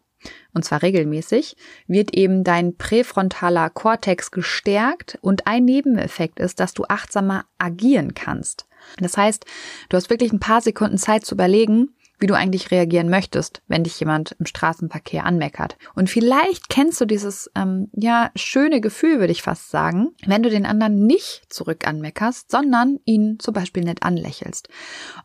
und 0.54 0.64
zwar 0.66 0.82
regelmäßig, 0.82 1.56
wird 1.88 2.14
eben 2.14 2.44
dein 2.44 2.76
präfrontaler 2.78 3.70
Kortex 3.70 4.32
gestärkt 4.32 5.18
und 5.22 5.48
ein 5.48 5.66
Nebeneffekt 5.66 6.40
ist, 6.40 6.60
dass 6.60 6.74
du 6.74 6.84
achtsamer 6.88 7.46
agieren 7.58 8.14
kannst. 8.14 8.68
Das 8.98 9.18
heißt, 9.18 9.46
du 9.90 9.98
hast 9.98 10.10
wirklich 10.10 10.34
ein 10.34 10.40
paar 10.40 10.62
Sekunden 10.62 10.98
Zeit 10.98 11.26
zu 11.26 11.36
überlegen, 11.36 11.96
wie 12.20 12.28
du 12.28 12.36
eigentlich 12.36 12.72
reagieren 12.72 13.10
möchtest, 13.10 13.62
wenn 13.68 13.84
dich 13.84 14.00
jemand 14.00 14.36
im 14.40 14.46
Straßenverkehr 14.46 15.26
anmeckert. 15.26 15.78
Und 15.94 16.10
vielleicht 16.10 16.70
kennst 16.70 17.02
du 17.02 17.06
dieses, 17.06 17.52
ähm, 17.54 17.90
ja, 17.92 18.32
schöne 18.36 18.80
Gefühl, 18.80 19.20
würde 19.20 19.34
ich 19.34 19.42
fast 19.42 19.72
sagen, 19.72 20.12
wenn 20.26 20.42
du 20.42 20.50
den 20.50 20.66
anderen 20.66 21.06
nicht 21.06 21.52
zurück 21.52 21.86
anmeckerst, 21.86 22.50
sondern 22.50 23.00
ihn 23.04 23.40
zum 23.40 23.54
Beispiel 23.54 23.84
nett 23.84 24.04
anlächelst. 24.04 24.70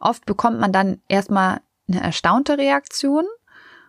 Oft 0.00 0.26
bekommt 0.26 0.58
man 0.58 0.72
dann 0.72 1.00
erstmal 1.08 1.60
eine 1.88 2.02
erstaunte 2.02 2.58
Reaktion 2.58 3.24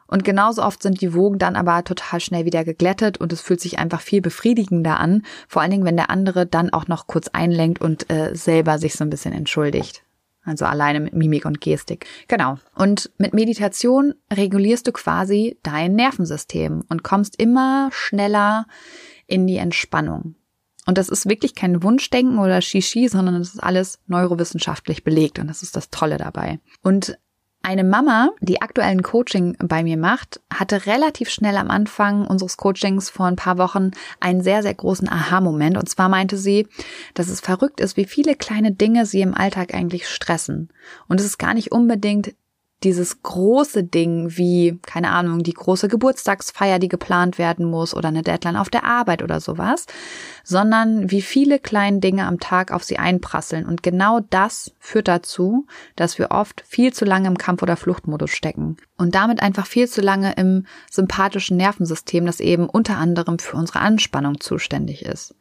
und 0.10 0.24
genauso 0.24 0.63
oft 0.63 0.82
sind 0.82 1.02
die 1.02 1.13
Wogen 1.13 1.38
dann 1.38 1.56
aber 1.56 1.84
total 1.84 2.19
schnell 2.19 2.45
wieder 2.45 2.63
geglättet 2.63 3.19
und 3.19 3.32
es 3.32 3.41
fühlt 3.41 3.62
sich 3.62 3.78
einfach 3.78 4.02
viel 4.02 4.22
befriedigender 4.22 5.00
an. 5.00 5.24
Vor 5.48 5.62
allen 5.62 5.72
Dingen, 5.72 5.86
wenn 5.86 5.98
der 5.98 6.10
andere 6.10 6.48
dann 6.48 6.72
auch 6.72 6.88
noch 6.88 7.06
kurz 7.06 7.28
einlenkt 7.28 7.80
und 7.80 8.12
äh, 8.12 8.36
selber 8.36 8.80
sich 8.80 8.95
so 8.95 9.04
ein 9.04 9.12
bisschen 9.12 9.34
entschuldigt. 9.34 10.04
Also 10.43 10.65
alleine 10.65 11.00
mit 11.00 11.13
Mimik 11.13 11.45
und 11.45 11.62
Gestik. 11.62 12.08
Genau. 12.28 12.58
Und 12.74 13.12
mit 13.19 13.36
Meditation 13.36 14.15
regulierst 14.34 14.88
du 14.88 14.91
quasi 14.91 15.60
dein 15.62 15.93
Nervensystem 15.93 16.84
und 16.89 17.04
kommst 17.04 17.39
immer 17.39 17.89
schneller 17.91 18.65
in 19.28 19.45
die 19.45 19.58
Entspannung. 19.58 20.36
Und 20.88 20.98
das 20.98 21.10
ist 21.10 21.30
wirklich 21.30 21.54
kein 21.54 21.84
Wunschdenken 21.84 22.39
oder 22.39 22.62
Shishi, 22.62 23.10
sondern 23.10 23.38
das 23.38 23.54
ist 23.54 23.62
alles 23.62 24.00
neurowissenschaftlich 24.08 25.04
belegt 25.04 25.38
und 25.38 25.48
das 25.48 25.62
ist 25.62 25.76
das 25.76 25.91
Tolle 25.91 26.17
dabei. 26.17 26.60
Und 26.82 27.19
eine 27.69 27.84
Mama, 27.84 28.32
die 28.41 28.63
aktuellen 28.63 29.03
Coaching 29.03 29.55
bei 29.60 29.84
mir 29.84 29.95
macht, 29.95 30.41
hatte 30.51 30.88
relativ 30.88 31.29
schnell 31.29 31.55
am 31.55 31.69
Anfang 31.69 32.25
unseres 32.25 32.58
Coachings 32.58 33.12
vor 33.12 33.27
ein 33.27 33.36
paar 33.36 33.60
Wochen 33.60 33.91
einen 34.19 34.41
sehr, 34.41 34.63
sehr 34.63 34.73
großen 34.73 35.08
Aha-Moment. 35.08 35.77
Und 35.77 35.88
zwar 35.88 36.10
meinte 36.10 36.36
sie, 36.36 36.67
dass 37.13 37.27
es 37.27 37.41
verrückt 37.41 37.79
ist, 37.79 37.95
wie 37.95 38.05
viele 38.05 38.34
kleine 38.34 38.71
Dinge 38.71 39.05
sie 39.05 39.21
im 39.21 39.36
Alltag 39.36 39.75
eigentlich 39.75 40.10
stressen. 40.10 40.69
Und 41.08 41.19
es 41.19 41.27
ist 41.27 41.38
gar 41.38 41.53
nicht 41.53 41.71
unbedingt 41.71 42.34
dieses 42.84 43.22
große 43.24 43.84
Ding 43.84 44.38
wie, 44.38 44.80
keine 44.82 45.10
Ahnung, 45.10 45.44
die 45.44 45.54
große 45.54 45.89
Geburtstagsfeier, 45.89 46.80
die 46.80 46.88
geplant 46.88 47.38
werden 47.38 47.65
muss 47.65 47.94
oder 47.94 48.08
eine 48.08 48.22
Deadline 48.22 48.56
auf 48.56 48.70
der 48.70 48.86
Arbeit 48.86 49.22
oder 49.22 49.42
sowas, 49.42 49.86
sondern 50.44 51.12
wie 51.12 51.22
viele 51.22 51.60
kleine 51.60 52.00
Dinge 52.00 52.26
am 52.26 52.39
Tag 52.39 52.72
auf 52.72 52.84
sie 52.84 52.98
einprasseln. 52.98 53.65
Und 53.65 53.84
genau 53.84 54.22
das 54.30 54.72
führt 54.80 55.10
dazu, 55.10 55.65
dass 55.98 56.18
wir 56.18 56.32
oft 56.32 56.63
viel 56.65 56.94
zu 56.94 57.04
lange 57.04 57.28
im 57.28 57.38
Kampf- 57.38 57.63
oder 57.63 57.76
Fluchtmodus 57.76 58.32
stecken 58.32 58.78
und 58.98 59.13
damit 59.13 59.42
einfach 59.42 59.65
viel 59.65 59.89
zu 59.89 60.00
lange 60.02 60.34
im 60.34 60.65
sympathischen 60.89 61.58
Nervensystem, 61.58 62.26
das 62.26 62.39
eben 62.39 62.70
unter 62.70 62.98
anderem 62.98 63.39
für 63.39 63.58
unsere 63.58 63.80
Anspannung 63.80 64.39
zuständig 64.39 65.04
ist. 65.04 65.36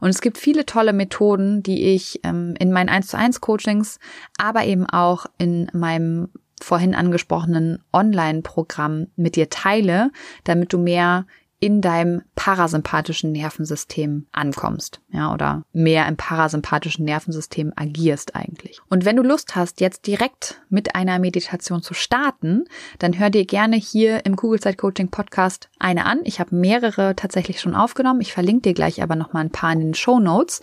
Und 0.00 0.10
es 0.10 0.20
gibt 0.20 0.38
viele 0.38 0.66
tolle 0.66 0.92
Methoden, 0.92 1.62
die 1.62 1.94
ich 1.94 2.20
ähm, 2.22 2.54
in 2.58 2.72
meinen 2.72 2.88
1 2.88 3.08
zu 3.08 3.16
1 3.16 3.40
Coachings, 3.40 3.98
aber 4.38 4.64
eben 4.64 4.86
auch 4.86 5.26
in 5.38 5.70
meinem 5.72 6.28
vorhin 6.60 6.94
angesprochenen 6.94 7.82
Online-Programm 7.92 9.08
mit 9.16 9.36
dir 9.36 9.50
teile, 9.50 10.10
damit 10.44 10.72
du 10.72 10.78
mehr 10.78 11.26
in 11.58 11.80
deinem 11.80 12.22
parasympathischen 12.34 13.32
Nervensystem 13.32 14.26
ankommst, 14.32 15.00
ja, 15.10 15.32
oder 15.32 15.64
mehr 15.72 16.06
im 16.06 16.16
parasympathischen 16.16 17.06
Nervensystem 17.06 17.72
agierst 17.76 18.36
eigentlich. 18.36 18.78
Und 18.90 19.06
wenn 19.06 19.16
du 19.16 19.22
Lust 19.22 19.56
hast, 19.56 19.80
jetzt 19.80 20.06
direkt 20.06 20.60
mit 20.68 20.94
einer 20.94 21.18
Meditation 21.18 21.82
zu 21.82 21.94
starten, 21.94 22.64
dann 22.98 23.18
hör 23.18 23.30
dir 23.30 23.46
gerne 23.46 23.76
hier 23.76 24.26
im 24.26 24.36
Kugelzeit 24.36 24.76
Coaching 24.76 25.10
Podcast 25.10 25.70
eine 25.78 26.04
an. 26.04 26.20
Ich 26.24 26.40
habe 26.40 26.54
mehrere 26.54 27.16
tatsächlich 27.16 27.60
schon 27.60 27.74
aufgenommen. 27.74 28.20
Ich 28.20 28.34
verlinke 28.34 28.62
dir 28.62 28.74
gleich 28.74 29.02
aber 29.02 29.16
noch 29.16 29.32
mal 29.32 29.40
ein 29.40 29.50
paar 29.50 29.72
in 29.72 29.80
den 29.80 29.94
Show 29.94 30.20
Notes. 30.20 30.60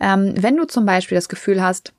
Ähm, 0.00 0.34
wenn 0.38 0.56
du 0.56 0.64
zum 0.64 0.86
Beispiel 0.86 1.16
das 1.16 1.28
Gefühl 1.28 1.62
hast, 1.62 1.92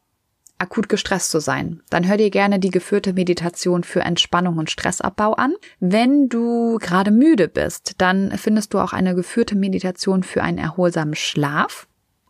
akut 0.58 0.90
gestresst 0.90 1.32
zu 1.32 1.40
sein, 1.40 1.82
dann 1.90 2.08
hör 2.08 2.18
dir 2.18 2.30
gerne 2.30 2.60
die 2.60 2.70
geführte 2.70 3.14
Meditation 3.14 3.84
für 3.84 4.02
Entspannung 4.02 4.58
und 4.58 4.72
Stressabbau 4.72 5.34
an. 5.34 5.54
Wenn 5.80 6.30
du 6.30 6.78
gerade 6.80 7.12
müde 7.12 7.48
bist, 7.48 7.96
dann 7.98 8.32
findest 8.38 8.74
du 8.74 8.80
auch 8.80 8.94
eine 8.94 9.16
geführte 9.16 9.56
Meditation 9.56 10.24
für 10.24 10.44
einen 10.44 10.58
erholsamen 10.58 11.16
Schlaf. 11.16 11.88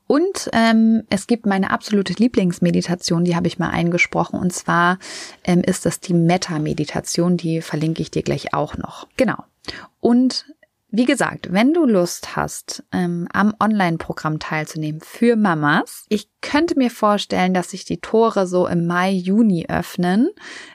Und 0.07 0.49
ähm, 0.53 1.03
es 1.09 1.25
gibt 1.25 1.45
meine 1.45 1.71
absolute 1.71 2.13
Lieblingsmeditation, 2.13 3.25
die 3.25 3.35
habe 3.35 3.47
ich 3.47 3.57
mal 3.57 3.69
eingesprochen. 3.69 4.39
Und 4.39 4.53
zwar 4.53 4.99
ähm, 5.43 5.61
ist 5.61 5.85
das 5.85 5.99
die 5.99 6.13
Metta-Meditation, 6.13 7.37
die 7.37 7.61
verlinke 7.61 8.01
ich 8.01 8.11
dir 8.11 8.21
gleich 8.21 8.53
auch 8.53 8.77
noch. 8.77 9.07
Genau. 9.17 9.43
Und 10.01 10.45
wie 10.95 11.05
gesagt, 11.05 11.51
wenn 11.51 11.73
du 11.73 11.85
Lust 11.85 12.35
hast, 12.35 12.83
ähm, 12.91 13.27
am 13.33 13.53
Online-Programm 13.59 14.39
teilzunehmen 14.39 15.01
für 15.01 15.35
Mamas, 15.35 16.05
ich 16.09 16.29
könnte 16.41 16.77
mir 16.77 16.91
vorstellen, 16.91 17.53
dass 17.53 17.71
sich 17.71 17.85
die 17.85 17.99
Tore 17.99 18.47
so 18.47 18.67
im 18.67 18.85
Mai, 18.85 19.11
Juni 19.11 19.65
öffnen. 19.67 20.29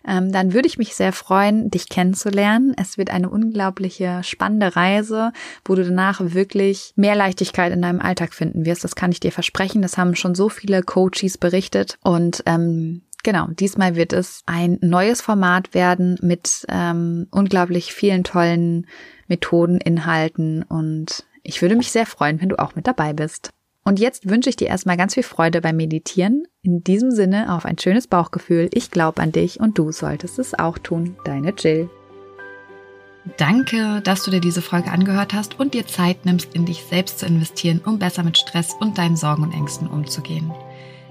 Ähm, 0.07 0.33
dann 0.33 0.53
würde 0.53 0.69
ich 0.69 0.79
mich 0.79 0.95
sehr 0.95 1.13
freuen, 1.13 1.71
dich 1.71 1.89
kennenzulernen. 1.89 2.75
Es 2.77 2.99
wird 2.99 3.11
eine 3.11 3.31
unglaubliche, 3.31 4.23
spannende 4.25 4.75
Reise, 4.75 5.33
wo 5.65 5.75
du 5.75 5.85
danach 5.85 6.21
wirklich 6.21 6.93
mehr 6.97 7.15
Leichtigkeit 7.15 7.73
in 7.73 7.83
deinem 7.83 8.01
Alltag 8.01 8.35
finden 8.35 8.65
wirst. 8.65 8.85
Das 8.85 8.97
kann 8.97 9.13
ich 9.13 9.21
dir 9.21 9.33
versprechen. 9.33 9.83
Das 9.83 9.97
haben 9.97 10.15
schon 10.17 10.35
so 10.35 10.49
viele 10.49 10.83
Coaches 10.83 11.39
berichtet. 11.39 11.99
Und 12.03 12.43
ähm, 12.47 13.03
Genau, 13.23 13.49
diesmal 13.49 13.97
wird 13.97 14.15
es 14.15 14.43
ein 14.47 14.79
neues 14.81 15.21
Format 15.21 15.75
werden 15.75 16.17
mit 16.23 16.65
ähm, 16.71 17.27
unglaublich 17.31 17.93
vielen 17.93 18.25
tollen 18.25 18.87
Methoden, 19.31 19.81
Inhalten 19.81 20.63
und 20.63 21.25
ich 21.43 21.63
würde 21.63 21.77
mich 21.77 21.91
sehr 21.91 22.05
freuen, 22.05 22.41
wenn 22.41 22.51
du 22.51 22.59
auch 22.59 22.75
mit 22.75 22.87
dabei 22.87 23.15
bist. 23.15 23.51
Und 23.83 23.99
jetzt 23.99 24.29
wünsche 24.29 24.51
ich 24.51 24.57
dir 24.57 24.69
erstmal 24.69 24.99
ganz 24.99 25.15
viel 25.15 25.23
Freude 25.23 25.63
beim 25.63 25.77
Meditieren. 25.77 26.47
In 26.63 26.85
diesem 26.85 27.11
Sinne 27.11 27.55
auf 27.55 27.65
ein 27.65 27.79
schönes 27.79 28.07
Bauchgefühl. 28.07 28.69
Ich 28.75 28.91
glaube 28.91 29.23
an 29.23 29.33
dich 29.33 29.59
und 29.59 29.79
du 29.79 29.91
solltest 29.91 30.39
es 30.39 30.59
auch 30.59 30.77
tun. 30.77 31.17
Deine 31.25 31.55
Jill. 31.57 31.89
Danke, 33.39 34.01
dass 34.03 34.23
du 34.23 34.31
dir 34.31 34.41
diese 34.41 34.63
Folge 34.63 34.91
angehört 34.91 35.33
hast 35.35 35.59
und 35.59 35.75
dir 35.75 35.87
Zeit 35.87 36.25
nimmst, 36.25 36.55
in 36.55 36.67
dich 36.67 36.85
selbst 36.85 37.19
zu 37.19 37.27
investieren, 37.27 37.81
um 37.85 37.99
besser 37.99 38.23
mit 38.23 38.37
Stress 38.39 38.75
und 38.79 38.99
deinen 38.99 39.17
Sorgen 39.17 39.43
und 39.43 39.55
Ängsten 39.55 39.89
umzugehen. 39.89 40.53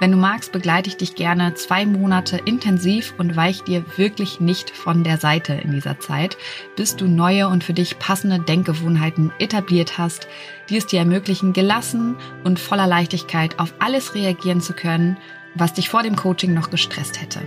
Wenn 0.00 0.12
du 0.12 0.16
magst, 0.16 0.50
begleite 0.50 0.88
ich 0.88 0.96
dich 0.96 1.14
gerne 1.14 1.52
zwei 1.52 1.84
Monate 1.84 2.38
intensiv 2.38 3.12
und 3.18 3.36
weich 3.36 3.62
dir 3.64 3.84
wirklich 3.96 4.40
nicht 4.40 4.70
von 4.70 5.04
der 5.04 5.18
Seite 5.18 5.52
in 5.52 5.72
dieser 5.72 6.00
Zeit, 6.00 6.38
bis 6.74 6.96
du 6.96 7.06
neue 7.06 7.48
und 7.48 7.62
für 7.62 7.74
dich 7.74 7.98
passende 7.98 8.38
Denkgewohnheiten 8.38 9.30
etabliert 9.38 9.98
hast, 9.98 10.26
die 10.70 10.78
es 10.78 10.86
dir 10.86 11.00
ermöglichen, 11.00 11.52
gelassen 11.52 12.16
und 12.44 12.58
voller 12.58 12.86
Leichtigkeit 12.86 13.58
auf 13.58 13.74
alles 13.78 14.14
reagieren 14.14 14.62
zu 14.62 14.72
können, 14.72 15.18
was 15.54 15.74
dich 15.74 15.90
vor 15.90 16.02
dem 16.02 16.16
Coaching 16.16 16.54
noch 16.54 16.70
gestresst 16.70 17.20
hätte. 17.20 17.40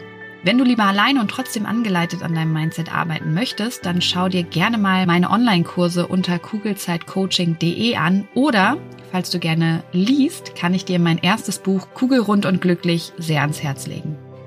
Wenn 0.44 0.60
du 0.60 0.64
lieber 0.64 0.84
alleine 0.84 1.22
und 1.22 1.32
trotzdem 1.32 1.66
angeleitet 1.66 2.22
an 2.22 2.36
deinem 2.36 2.54
Mindset 2.54 2.94
arbeiten 2.94 3.34
möchtest, 3.34 3.84
dann 3.88 4.00
schau 4.00 4.30
dir 4.30 4.44
gerne 4.44 4.78
mal 4.78 5.08
meine 5.08 5.32
Online-Kurse 5.32 6.06
unter 6.06 6.38
kugelzeitcoaching.de 6.38 7.96
an 7.96 8.28
oder 8.36 8.78
falls 9.14 9.30
du 9.30 9.38
gerne 9.38 9.84
liest, 9.92 10.56
kann 10.56 10.74
ich 10.74 10.86
dir 10.86 10.98
mein 10.98 11.20
erstes 11.20 11.60
Buch 11.60 11.88
Kugelrund 11.94 12.48
und 12.48 12.62
glücklich 12.62 13.14
sehr 13.20 13.42
ans 13.42 13.62
Herz 13.62 13.86
legen. 13.86 14.18